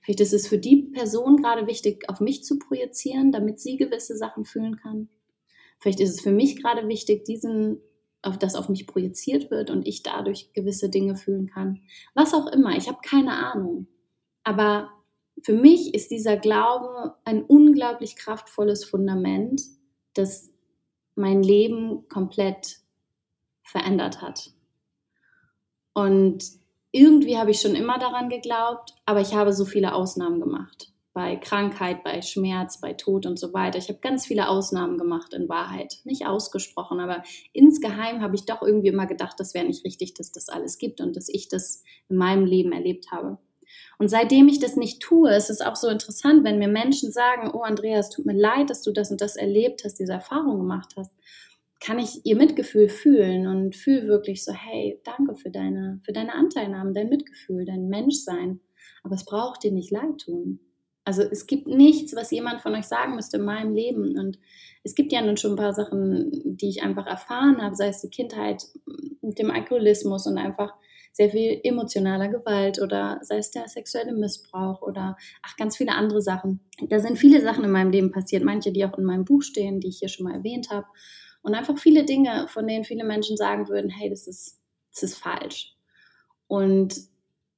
Vielleicht 0.00 0.20
ist 0.20 0.32
es 0.32 0.48
für 0.48 0.58
die 0.58 0.82
Person 0.92 1.36
gerade 1.36 1.68
wichtig, 1.68 2.08
auf 2.08 2.20
mich 2.20 2.42
zu 2.42 2.58
projizieren, 2.58 3.30
damit 3.30 3.60
sie 3.60 3.76
gewisse 3.76 4.16
Sachen 4.16 4.44
fühlen 4.44 4.76
kann. 4.76 5.08
Vielleicht 5.78 6.00
ist 6.00 6.10
es 6.10 6.20
für 6.20 6.32
mich 6.32 6.60
gerade 6.60 6.88
wichtig, 6.88 7.24
diesen, 7.24 7.80
auf 8.22 8.36
das 8.36 8.56
auf 8.56 8.68
mich 8.68 8.86
projiziert 8.88 9.50
wird 9.52 9.70
und 9.70 9.86
ich 9.86 10.02
dadurch 10.02 10.52
gewisse 10.54 10.90
Dinge 10.90 11.14
fühlen 11.14 11.46
kann. 11.46 11.82
Was 12.14 12.34
auch 12.34 12.48
immer, 12.48 12.76
ich 12.76 12.88
habe 12.88 12.98
keine 13.04 13.32
Ahnung. 13.32 13.86
Aber 14.42 14.90
für 15.42 15.52
mich 15.52 15.94
ist 15.94 16.10
dieser 16.10 16.36
Glaube 16.36 17.14
ein 17.24 17.42
unglaublich 17.42 18.16
kraftvolles 18.16 18.84
Fundament, 18.84 19.62
das 20.14 20.50
mein 21.14 21.42
Leben 21.42 22.08
komplett 22.08 22.78
verändert 23.62 24.22
hat. 24.22 24.50
Und 25.92 26.44
irgendwie 26.92 27.38
habe 27.38 27.50
ich 27.50 27.60
schon 27.60 27.74
immer 27.74 27.98
daran 27.98 28.28
geglaubt, 28.28 28.94
aber 29.04 29.20
ich 29.20 29.34
habe 29.34 29.52
so 29.52 29.64
viele 29.64 29.94
Ausnahmen 29.94 30.40
gemacht. 30.40 30.92
Bei 31.12 31.36
Krankheit, 31.36 32.04
bei 32.04 32.20
Schmerz, 32.20 32.80
bei 32.80 32.92
Tod 32.92 33.24
und 33.24 33.38
so 33.38 33.54
weiter. 33.54 33.78
Ich 33.78 33.88
habe 33.88 34.00
ganz 34.00 34.26
viele 34.26 34.48
Ausnahmen 34.48 34.98
gemacht 34.98 35.32
in 35.32 35.48
Wahrheit. 35.48 36.00
Nicht 36.04 36.26
ausgesprochen, 36.26 37.00
aber 37.00 37.22
insgeheim 37.54 38.20
habe 38.20 38.34
ich 38.34 38.44
doch 38.44 38.60
irgendwie 38.60 38.88
immer 38.88 39.06
gedacht, 39.06 39.40
das 39.40 39.54
wäre 39.54 39.64
nicht 39.64 39.84
richtig, 39.84 40.12
dass 40.12 40.32
das 40.32 40.50
alles 40.50 40.76
gibt 40.76 41.00
und 41.00 41.16
dass 41.16 41.30
ich 41.30 41.48
das 41.48 41.82
in 42.08 42.16
meinem 42.16 42.44
Leben 42.44 42.72
erlebt 42.72 43.10
habe. 43.10 43.38
Und 43.98 44.08
seitdem 44.08 44.48
ich 44.48 44.60
das 44.60 44.76
nicht 44.76 45.00
tue, 45.00 45.34
ist 45.34 45.48
es 45.48 45.60
auch 45.60 45.76
so 45.76 45.88
interessant, 45.88 46.44
wenn 46.44 46.58
mir 46.58 46.68
Menschen 46.68 47.12
sagen, 47.12 47.50
oh 47.54 47.62
Andreas, 47.62 48.10
tut 48.10 48.26
mir 48.26 48.36
leid, 48.36 48.68
dass 48.68 48.82
du 48.82 48.92
das 48.92 49.10
und 49.10 49.20
das 49.20 49.36
erlebt 49.36 49.84
hast, 49.84 49.98
diese 49.98 50.12
Erfahrung 50.12 50.58
gemacht 50.58 50.94
hast 50.96 51.10
kann 51.80 51.98
ich 51.98 52.24
ihr 52.24 52.36
Mitgefühl 52.36 52.88
fühlen 52.88 53.46
und 53.46 53.76
fühle 53.76 54.08
wirklich 54.08 54.44
so, 54.44 54.52
hey, 54.52 55.00
danke 55.04 55.34
für 55.36 55.50
deine, 55.50 56.00
für 56.04 56.12
deine 56.12 56.34
Anteilnahme, 56.34 56.92
dein 56.92 57.08
Mitgefühl, 57.08 57.64
dein 57.64 57.88
Menschsein. 57.88 58.60
Aber 59.02 59.14
es 59.14 59.24
braucht 59.24 59.62
dir 59.62 59.72
nicht 59.72 59.90
leid 59.90 60.18
tun. 60.24 60.60
Also 61.04 61.22
es 61.22 61.46
gibt 61.46 61.68
nichts, 61.68 62.16
was 62.16 62.32
jemand 62.32 62.62
von 62.62 62.74
euch 62.74 62.86
sagen 62.86 63.14
müsste 63.14 63.36
in 63.36 63.44
meinem 63.44 63.74
Leben. 63.74 64.18
Und 64.18 64.38
es 64.82 64.94
gibt 64.94 65.12
ja 65.12 65.22
nun 65.22 65.36
schon 65.36 65.52
ein 65.52 65.56
paar 65.56 65.74
Sachen, 65.74 66.30
die 66.44 66.68
ich 66.68 66.82
einfach 66.82 67.06
erfahren 67.06 67.62
habe, 67.62 67.76
sei 67.76 67.88
es 67.88 68.00
die 68.00 68.10
Kindheit 68.10 68.64
mit 69.20 69.38
dem 69.38 69.50
Alkoholismus 69.50 70.26
und 70.26 70.38
einfach 70.38 70.74
sehr 71.16 71.30
viel 71.30 71.58
emotionaler 71.64 72.28
Gewalt 72.28 72.78
oder 72.78 73.18
sei 73.22 73.38
es 73.38 73.50
der 73.50 73.68
sexuelle 73.68 74.12
Missbrauch 74.12 74.82
oder 74.82 75.16
ach, 75.42 75.56
ganz 75.56 75.78
viele 75.78 75.92
andere 75.92 76.20
Sachen. 76.20 76.60
Da 76.90 76.98
sind 76.98 77.16
viele 77.18 77.40
Sachen 77.40 77.64
in 77.64 77.70
meinem 77.70 77.90
Leben 77.90 78.12
passiert, 78.12 78.44
manche, 78.44 78.70
die 78.70 78.84
auch 78.84 78.98
in 78.98 79.04
meinem 79.04 79.24
Buch 79.24 79.40
stehen, 79.40 79.80
die 79.80 79.88
ich 79.88 80.00
hier 80.00 80.10
schon 80.10 80.24
mal 80.24 80.34
erwähnt 80.34 80.68
habe. 80.68 80.86
Und 81.40 81.54
einfach 81.54 81.78
viele 81.78 82.04
Dinge, 82.04 82.48
von 82.48 82.66
denen 82.66 82.84
viele 82.84 83.04
Menschen 83.04 83.38
sagen 83.38 83.66
würden, 83.68 83.88
hey, 83.88 84.10
das 84.10 84.26
ist, 84.26 84.60
das 84.92 85.04
ist 85.04 85.16
falsch. 85.16 85.74
Und 86.48 86.94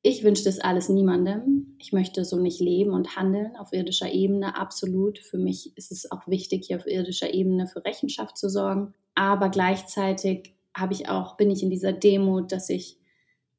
ich 0.03 0.23
wünsche 0.23 0.45
das 0.45 0.61
alles 0.61 0.89
niemandem. 0.89 1.75
Ich 1.81 1.93
möchte 1.93 2.25
so 2.25 2.39
nicht 2.39 2.61
leben 2.61 2.93
und 2.93 3.17
handeln 3.17 3.57
auf 3.57 3.73
irdischer 3.73 4.13
Ebene, 4.13 4.57
absolut. 4.57 5.19
Für 5.19 5.39
mich 5.39 5.77
ist 5.77 5.91
es 5.91 6.13
auch 6.13 6.29
wichtig, 6.29 6.67
hier 6.67 6.77
auf 6.77 6.87
irdischer 6.87 7.35
Ebene 7.35 7.67
für 7.67 7.85
Rechenschaft 7.85 8.39
zu 8.39 8.49
sorgen. 8.49 8.95
Aber 9.17 9.49
gleichzeitig 9.49 10.55
habe 10.77 10.93
ich 10.93 11.09
auch, 11.09 11.37
bin 11.37 11.51
ich 11.51 11.65
in 11.65 11.71
dieser 11.71 11.93
Demut, 11.93 12.53
dass 12.53 12.71
ich, 12.71 12.98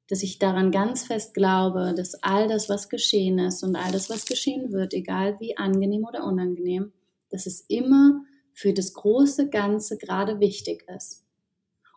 dass 0.10 0.24
ich 0.24 0.40
daran 0.40 0.72
ganz 0.72 1.06
fest 1.06 1.36
glaube, 1.36 1.94
dass 1.96 2.16
all 2.24 2.48
das, 2.48 2.68
was 2.68 2.90
geschehen 2.90 3.38
ist 3.38 3.64
und 3.64 3.76
all 3.76 3.92
das, 3.92 4.10
was 4.10 4.26
geschehen 4.26 4.72
wird, 4.72 4.94
egal 4.94 5.40
wie 5.40 5.56
angenehm 5.56 6.04
oder 6.04 6.26
unangenehm, 6.26 6.92
dass 7.30 7.46
es 7.46 7.62
immer 7.68 8.24
für 8.54 8.74
das 8.74 8.94
große 8.94 9.50
Ganze 9.50 9.98
gerade 9.98 10.40
wichtig 10.40 10.86
ist. 10.96 11.26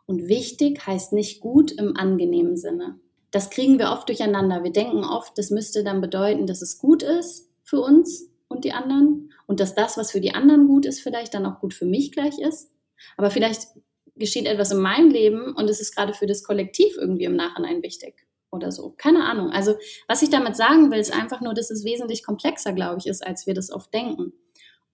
Und 0.05 0.29
wichtig 0.29 0.87
heißt 0.87 1.13
nicht 1.13 1.41
gut 1.41 1.73
im 1.73 1.97
angenehmen 1.97 2.57
Sinne. 2.57 3.01
Das 3.31 3.49
kriegen 3.49 3.79
wir 3.79 3.93
oft 3.93 4.09
durcheinander. 4.09 4.63
Wir 4.63 4.73
denken 4.73 5.05
oft, 5.05 5.39
das 5.39 5.51
müsste 5.51 5.83
dann 5.83 6.03
bedeuten, 6.03 6.47
dass 6.47 6.61
es 6.61 6.79
gut 6.79 7.03
ist 7.03 7.49
für 7.65 7.81
uns 7.81 8.29
und 8.49 8.65
die 8.65 8.73
anderen 8.73 9.33
und 9.47 9.59
dass 9.59 9.75
das, 9.75 9.97
was 9.97 10.11
für 10.11 10.21
die 10.21 10.35
anderen 10.35 10.67
gut 10.67 10.85
ist, 10.85 11.01
vielleicht 11.01 11.33
dann 11.33 11.47
auch 11.47 11.61
gut 11.61 11.73
für 11.73 11.87
mich 11.87 12.13
gleich 12.13 12.39
ist. 12.39 12.71
Aber 13.17 13.31
vielleicht 13.31 13.69
geschieht 14.15 14.47
etwas 14.47 14.71
in 14.71 14.81
meinem 14.81 15.11
Leben 15.11 15.55
und 15.55 15.69
es 15.71 15.81
ist 15.81 15.95
gerade 15.95 16.15
für 16.15 16.27
das 16.27 16.43
Kollektiv 16.43 16.97
irgendwie 16.97 17.25
im 17.25 17.37
Nachhinein 17.37 17.83
wichtig 17.83 18.27
oder 18.51 18.71
so. 18.71 18.91
Keine 18.97 19.25
Ahnung. 19.25 19.51
Also 19.51 19.75
was 20.09 20.23
ich 20.23 20.31
damit 20.31 20.57
sagen 20.57 20.91
will, 20.91 20.99
ist 20.99 21.13
einfach 21.13 21.41
nur, 21.41 21.55
dass 21.55 21.71
es 21.71 21.85
wesentlich 21.85 22.23
komplexer, 22.23 22.73
glaube 22.73 22.99
ich, 22.99 23.07
ist, 23.07 23.27
als 23.27 23.47
wir 23.47 23.55
das 23.55 23.71
oft 23.71 23.93
denken. 23.93 24.33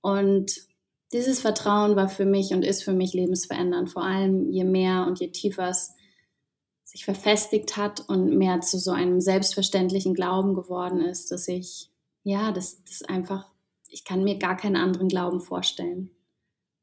Und 0.01 0.69
dieses 1.13 1.41
Vertrauen 1.41 1.97
war 1.97 2.09
für 2.09 2.27
mich 2.27 2.53
und 2.53 2.65
ist 2.65 2.85
für 2.85 2.93
mich 2.93 3.15
lebensverändernd. 3.15 3.91
Vor 3.91 4.05
allem 4.05 4.51
je 4.51 4.65
mehr 4.65 5.07
und 5.07 5.19
je 5.21 5.31
tiefer 5.31 5.69
es 5.69 5.95
sich 6.85 7.05
verfestigt 7.05 7.77
hat 7.77 8.09
und 8.09 8.37
mehr 8.37 8.61
zu 8.61 8.79
so 8.79 8.93
einem 8.93 9.21
selbstverständlichen 9.21 10.15
Glauben 10.15 10.55
geworden 10.55 11.01
ist, 11.01 11.31
dass 11.31 11.47
ich, 11.49 11.91
ja, 12.23 12.51
das, 12.53 12.83
das 12.85 13.03
einfach, 13.03 13.51
ich 13.89 14.05
kann 14.05 14.25
mir 14.25 14.39
gar 14.39 14.57
keinen 14.57 14.77
anderen 14.77 15.09
Glauben 15.09 15.41
vorstellen, 15.41 16.11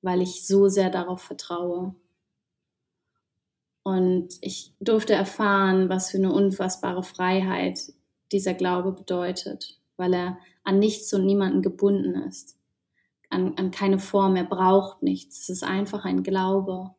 weil 0.02 0.22
ich 0.22 0.46
so 0.46 0.68
sehr 0.68 0.90
darauf 0.90 1.22
vertraue. 1.22 1.96
Und 3.86 4.40
ich 4.42 4.74
durfte 4.80 5.14
erfahren, 5.14 5.90
was 5.90 6.10
für 6.10 6.18
eine 6.18 6.34
unfassbare 6.34 7.04
Freiheit 7.04 7.80
dieser 8.32 8.56
Glaube 8.56 8.92
bedeutet, 8.94 9.80
weil 9.96 10.16
er 10.16 10.40
an 10.64 10.80
nichts 10.80 11.14
und 11.14 11.24
niemanden 11.24 11.62
gebunden 11.62 12.16
ist, 12.28 12.58
an, 13.30 13.54
an 13.58 13.70
keine 13.70 14.00
Form, 14.00 14.38
er 14.38 14.44
braucht 14.44 15.04
nichts. 15.04 15.42
Es 15.42 15.50
ist 15.50 15.64
einfach 15.64 16.04
ein 16.04 16.24
Glaube. 16.24 16.96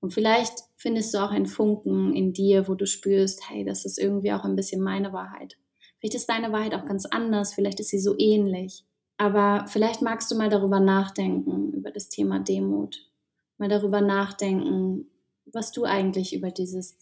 Und 0.00 0.14
vielleicht 0.14 0.54
findest 0.78 1.12
du 1.12 1.18
auch 1.18 1.32
einen 1.32 1.44
Funken 1.44 2.14
in 2.14 2.32
dir, 2.32 2.66
wo 2.66 2.74
du 2.74 2.86
spürst, 2.86 3.50
hey, 3.50 3.66
das 3.66 3.84
ist 3.84 3.98
irgendwie 3.98 4.32
auch 4.32 4.44
ein 4.44 4.56
bisschen 4.56 4.80
meine 4.80 5.12
Wahrheit. 5.12 5.58
Vielleicht 5.98 6.14
ist 6.14 6.30
deine 6.30 6.50
Wahrheit 6.50 6.72
auch 6.72 6.86
ganz 6.86 7.04
anders, 7.04 7.52
vielleicht 7.52 7.78
ist 7.78 7.90
sie 7.90 8.00
so 8.00 8.14
ähnlich. 8.18 8.86
Aber 9.18 9.66
vielleicht 9.68 10.00
magst 10.00 10.30
du 10.30 10.34
mal 10.34 10.48
darüber 10.48 10.80
nachdenken, 10.80 11.74
über 11.74 11.90
das 11.90 12.08
Thema 12.08 12.40
Demut. 12.40 13.06
Mal 13.58 13.68
darüber 13.68 14.00
nachdenken, 14.00 15.09
was 15.52 15.72
du 15.72 15.84
eigentlich 15.84 16.34
über 16.34 16.50
dieses, 16.50 16.96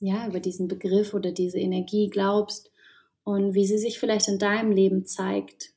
ja, 0.00 0.26
über 0.26 0.40
diesen 0.40 0.68
Begriff 0.68 1.14
oder 1.14 1.32
diese 1.32 1.58
Energie 1.58 2.08
glaubst 2.08 2.70
und 3.24 3.54
wie 3.54 3.66
sie 3.66 3.78
sich 3.78 3.98
vielleicht 3.98 4.28
in 4.28 4.38
deinem 4.38 4.72
Leben 4.72 5.06
zeigt. 5.06 5.72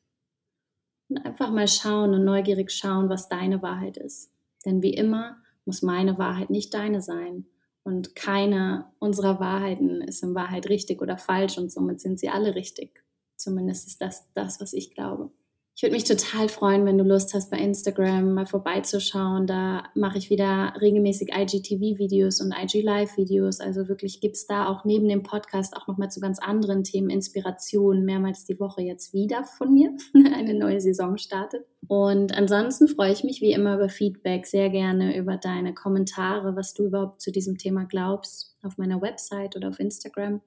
Und 1.09 1.19
einfach 1.19 1.51
mal 1.51 1.67
schauen 1.67 2.13
und 2.13 2.25
neugierig 2.25 2.71
schauen, 2.71 3.09
was 3.09 3.29
deine 3.29 3.61
Wahrheit 3.61 3.97
ist. 3.97 4.31
Denn 4.65 4.81
wie 4.81 4.93
immer 4.93 5.37
muss 5.65 5.81
meine 5.81 6.17
Wahrheit 6.17 6.49
nicht 6.49 6.73
deine 6.73 7.01
sein. 7.01 7.45
Und 7.83 8.15
keine 8.15 8.91
unserer 8.97 9.39
Wahrheiten 9.39 10.01
ist 10.01 10.23
in 10.23 10.33
Wahrheit 10.33 10.67
richtig 10.69 11.03
oder 11.03 11.17
falsch 11.17 11.59
und 11.59 11.71
somit 11.71 12.01
sind 12.01 12.19
sie 12.19 12.29
alle 12.29 12.55
richtig. 12.55 13.03
Zumindest 13.35 13.85
ist 13.87 14.01
das 14.01 14.31
das, 14.33 14.59
was 14.59 14.73
ich 14.73 14.95
glaube. 14.95 15.31
Ich 15.77 15.83
würde 15.83 15.93
mich 15.93 16.05
total 16.05 16.47
freuen, 16.47 16.85
wenn 16.85 16.97
du 16.97 17.03
Lust 17.03 17.33
hast, 17.33 17.51
bei 17.51 17.57
Instagram 17.57 18.33
mal 18.33 18.45
vorbeizuschauen. 18.45 19.45
Da 19.45 19.83
mache 19.93 20.17
ich 20.17 20.29
wieder 20.29 20.73
regelmäßig 20.79 21.33
IGTV-Videos 21.35 22.39
und 22.39 22.53
IG-Live-Videos. 22.53 23.59
Also 23.59 23.89
wirklich 23.89 24.21
gibt 24.21 24.37
es 24.37 24.47
da 24.47 24.69
auch 24.69 24.85
neben 24.85 25.09
dem 25.09 25.21
Podcast 25.21 25.75
auch 25.75 25.85
nochmal 25.87 26.09
zu 26.09 26.21
ganz 26.21 26.39
anderen 26.39 26.85
Themen 26.85 27.09
Inspiration 27.09 28.05
mehrmals 28.05 28.45
die 28.45 28.57
Woche 28.57 28.83
jetzt 28.83 29.13
wieder 29.13 29.43
von 29.43 29.73
mir. 29.73 29.91
Eine 30.33 30.53
neue 30.53 30.79
Saison 30.79 31.17
startet. 31.17 31.65
Und 31.87 32.31
ansonsten 32.31 32.87
freue 32.87 33.11
ich 33.11 33.25
mich 33.25 33.41
wie 33.41 33.51
immer 33.51 33.75
über 33.75 33.89
Feedback, 33.89 34.45
sehr 34.45 34.69
gerne 34.69 35.17
über 35.17 35.35
deine 35.35 35.73
Kommentare, 35.73 36.55
was 36.55 36.73
du 36.73 36.85
überhaupt 36.85 37.19
zu 37.19 37.33
diesem 37.33 37.57
Thema 37.57 37.83
glaubst, 37.83 38.55
auf 38.63 38.77
meiner 38.77 39.01
Website 39.01 39.57
oder 39.57 39.67
auf 39.67 39.79
Instagram. 39.81 40.39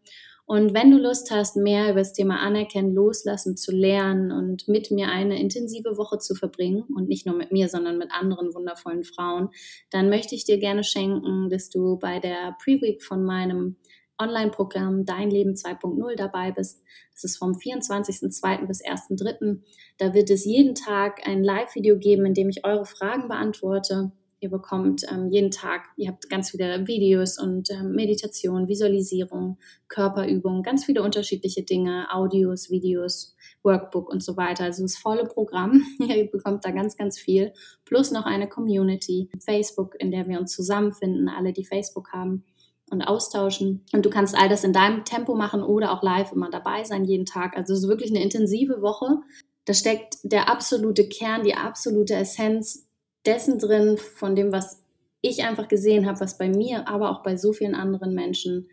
Und 0.49 0.73
wenn 0.73 0.91
du 0.91 0.97
Lust 0.97 1.31
hast, 1.31 1.57
mehr 1.57 1.91
über 1.91 1.99
das 1.99 2.15
Thema 2.15 2.41
Anerkennen, 2.41 2.95
Loslassen 2.95 3.59
zu 3.59 3.71
lernen 3.71 4.33
und 4.33 4.67
mit 4.67 4.91
mir 4.91 5.09
eine 5.09 5.39
intensive 5.39 5.99
Woche 5.99 6.19
zu 6.21 6.35
verbringen 6.35 6.85
und 6.97 7.07
nicht 7.07 7.27
nur 7.27 7.37
mit 7.37 7.53
mir, 7.53 7.69
sondern 7.69 7.99
mit 7.99 8.11
anderen 8.11 8.55
wundervollen 8.55 9.05
Frauen, 9.05 9.51
dann 9.91 10.09
möchte 10.09 10.35
ich 10.35 10.47
dir 10.47 10.57
gerne 10.57 10.85
schenken, 10.85 11.51
dass 11.51 11.69
du 11.69 11.99
bei 11.99 12.19
der 12.19 12.57
Pre-Week 12.65 13.03
von 13.03 13.25
meinem 13.25 13.77
Online-Programm 14.19 15.05
Dein 15.05 15.31
Leben 15.31 15.53
2.0 15.53 16.17
dabei 16.17 16.51
bist. 16.51 16.83
Das 17.13 17.25
ist 17.25 17.37
vom 17.37 17.53
24.02. 17.53 18.67
bis 18.67 18.83
1.03. 18.83 19.61
Da 19.99 20.15
wird 20.15 20.31
es 20.31 20.47
jeden 20.47 20.75
Tag 20.75 21.29
ein 21.29 21.45
Live-Video 21.45 21.99
geben, 21.99 22.25
in 22.25 22.33
dem 22.33 22.49
ich 22.49 22.65
eure 22.65 22.87
Fragen 22.87 23.29
beantworte 23.29 24.13
Ihr 24.41 24.51
bekommt 24.51 25.05
ähm, 25.11 25.31
jeden 25.31 25.51
Tag, 25.51 25.89
ihr 25.97 26.09
habt 26.09 26.31
ganz 26.31 26.51
viele 26.51 26.87
Videos 26.87 27.41
und 27.41 27.71
ähm, 27.71 27.93
Meditation, 27.93 28.69
Visualisierung, 28.69 29.59
Körperübungen, 29.89 30.63
ganz 30.63 30.85
viele 30.85 31.03
unterschiedliche 31.03 31.65
Dinge, 31.65 32.07
Audios, 32.13 32.71
Videos, 32.71 33.35
Workbook 33.65 34.09
und 34.09 34.23
so 34.23 34.37
weiter. 34.37 34.65
Also 34.65 34.83
das 34.83 34.97
volle 34.97 35.25
Programm. 35.25 35.83
ihr 35.99 36.31
bekommt 36.31 36.65
da 36.65 36.71
ganz, 36.71 36.97
ganz 36.97 37.19
viel. 37.19 37.53
Plus 37.85 38.13
noch 38.13 38.27
eine 38.27 38.49
Community, 38.49 39.29
Facebook, 39.45 39.97
in 39.99 40.13
der 40.13 40.29
wir 40.29 40.39
uns 40.39 40.53
zusammenfinden, 40.53 41.29
alle, 41.29 41.53
die 41.53 41.65
Facebook 41.65 42.13
haben 42.13 42.45
und 42.91 43.03
austauschen. 43.03 43.85
Und 43.93 44.07
du 44.07 44.11
kannst 44.11 44.37
all 44.37 44.49
das 44.49 44.63
in 44.63 44.73
deinem 44.73 45.05
Tempo 45.05 45.35
machen 45.35 45.63
oder 45.63 45.93
auch 45.93 46.03
live 46.03 46.31
immer 46.31 46.49
dabei 46.49 46.85
sein, 46.85 47.05
jeden 47.05 47.27
Tag. 47.27 47.57
Also 47.57 47.73
es 47.75 47.81
ist 47.81 47.89
wirklich 47.89 48.11
eine 48.11 48.23
intensive 48.23 48.83
Woche. 48.83 49.19
Da 49.65 49.75
steckt 49.75 50.19
der 50.23 50.49
absolute 50.49 51.09
Kern, 51.09 51.43
die 51.43 51.55
absolute 51.55 52.15
Essenz 52.15 52.88
dessen 53.27 53.59
drin, 53.59 53.99
von 53.99 54.35
dem, 54.35 54.53
was 54.53 54.83
ich 55.21 55.45
einfach 55.45 55.69
gesehen 55.69 56.07
habe, 56.07 56.21
was 56.21 56.39
bei 56.39 56.49
mir, 56.49 56.89
aber 56.89 57.11
auch 57.11 57.23
bei 57.23 57.37
so 57.37 57.53
vielen 57.53 57.75
anderen 57.75 58.15
Menschen 58.15 58.69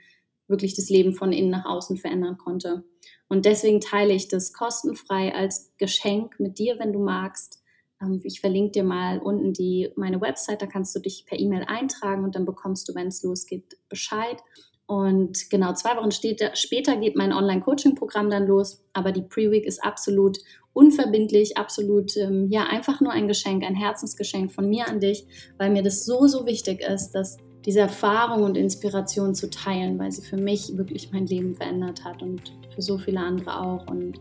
wirklich 0.47 0.75
das 0.75 0.89
Leben 0.89 1.13
von 1.13 1.33
innen 1.33 1.49
nach 1.49 1.65
außen 1.65 1.97
verändern 1.97 2.37
konnte. 2.37 2.83
Und 3.27 3.45
deswegen 3.45 3.81
teile 3.81 4.13
ich 4.13 4.27
das 4.27 4.53
kostenfrei 4.53 5.33
als 5.33 5.73
Geschenk 5.77 6.39
mit 6.39 6.59
dir, 6.59 6.77
wenn 6.77 6.93
du 6.93 6.99
magst. 6.99 7.63
Ähm, 8.01 8.21
ich 8.23 8.41
verlinke 8.41 8.71
dir 8.71 8.83
mal 8.83 9.19
unten 9.19 9.53
die, 9.53 9.91
meine 9.95 10.21
Website, 10.21 10.61
da 10.61 10.67
kannst 10.67 10.95
du 10.95 10.99
dich 10.99 11.25
per 11.25 11.39
E-Mail 11.39 11.63
eintragen 11.67 12.23
und 12.23 12.35
dann 12.35 12.45
bekommst 12.45 12.87
du, 12.87 12.95
wenn 12.95 13.07
es 13.07 13.23
losgeht, 13.23 13.77
Bescheid. 13.89 14.37
Und 14.87 15.49
genau 15.49 15.73
zwei 15.73 15.97
Wochen 15.97 16.11
später 16.11 16.97
geht 16.97 17.15
mein 17.15 17.33
Online-Coaching-Programm 17.33 18.29
dann 18.29 18.45
los. 18.45 18.83
Aber 18.93 19.11
die 19.11 19.23
Pre-Week 19.23 19.65
ist 19.65 19.83
absolut 19.83 20.37
unverbindlich, 20.73 21.57
absolut, 21.57 22.15
ähm, 22.17 22.49
ja, 22.51 22.65
einfach 22.65 23.01
nur 23.01 23.11
ein 23.11 23.27
Geschenk, 23.27 23.63
ein 23.63 23.75
Herzensgeschenk 23.75 24.51
von 24.51 24.69
mir 24.69 24.87
an 24.87 24.99
dich, 24.99 25.25
weil 25.57 25.71
mir 25.71 25.81
das 25.81 26.05
so, 26.05 26.27
so 26.27 26.45
wichtig 26.45 26.81
ist, 26.81 27.11
dass 27.11 27.37
diese 27.65 27.79
Erfahrung 27.79 28.43
und 28.43 28.57
Inspiration 28.57 29.33
zu 29.33 29.49
teilen, 29.49 29.97
weil 29.97 30.11
sie 30.11 30.21
für 30.21 30.37
mich 30.37 30.77
wirklich 30.77 31.11
mein 31.11 31.25
Leben 31.25 31.55
verändert 31.55 32.03
hat 32.03 32.21
und 32.21 32.53
für 32.75 32.81
so 32.81 32.99
viele 32.99 33.19
andere 33.19 33.59
auch. 33.59 33.87
Und 33.87 34.19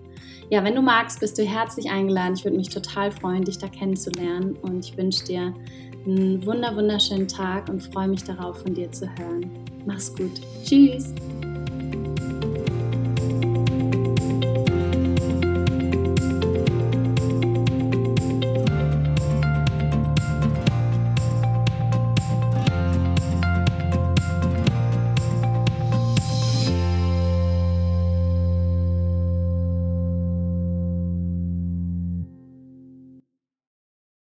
ja, 0.49 0.65
wenn 0.65 0.75
du 0.75 0.81
magst, 0.81 1.21
bist 1.21 1.37
du 1.37 1.43
herzlich 1.43 1.91
eingeladen. 1.91 2.35
Ich 2.37 2.45
würde 2.45 2.57
mich 2.57 2.71
total 2.71 3.11
freuen, 3.11 3.45
dich 3.45 3.59
da 3.59 3.69
kennenzulernen. 3.69 4.57
Und 4.63 4.87
ich 4.87 4.97
wünsche 4.97 5.25
dir 5.25 5.55
einen 6.07 6.45
wunder, 6.45 6.75
wunderschönen 6.77 7.29
Tag 7.29 7.69
und 7.69 7.83
freue 7.83 8.09
mich 8.09 8.25
darauf, 8.25 8.61
von 8.63 8.75
dir 8.75 8.91
zu 8.93 9.07
hören. 9.19 9.51
Mach's 9.87 10.15
gut. 10.15 10.41
Tschüss. 10.65 11.15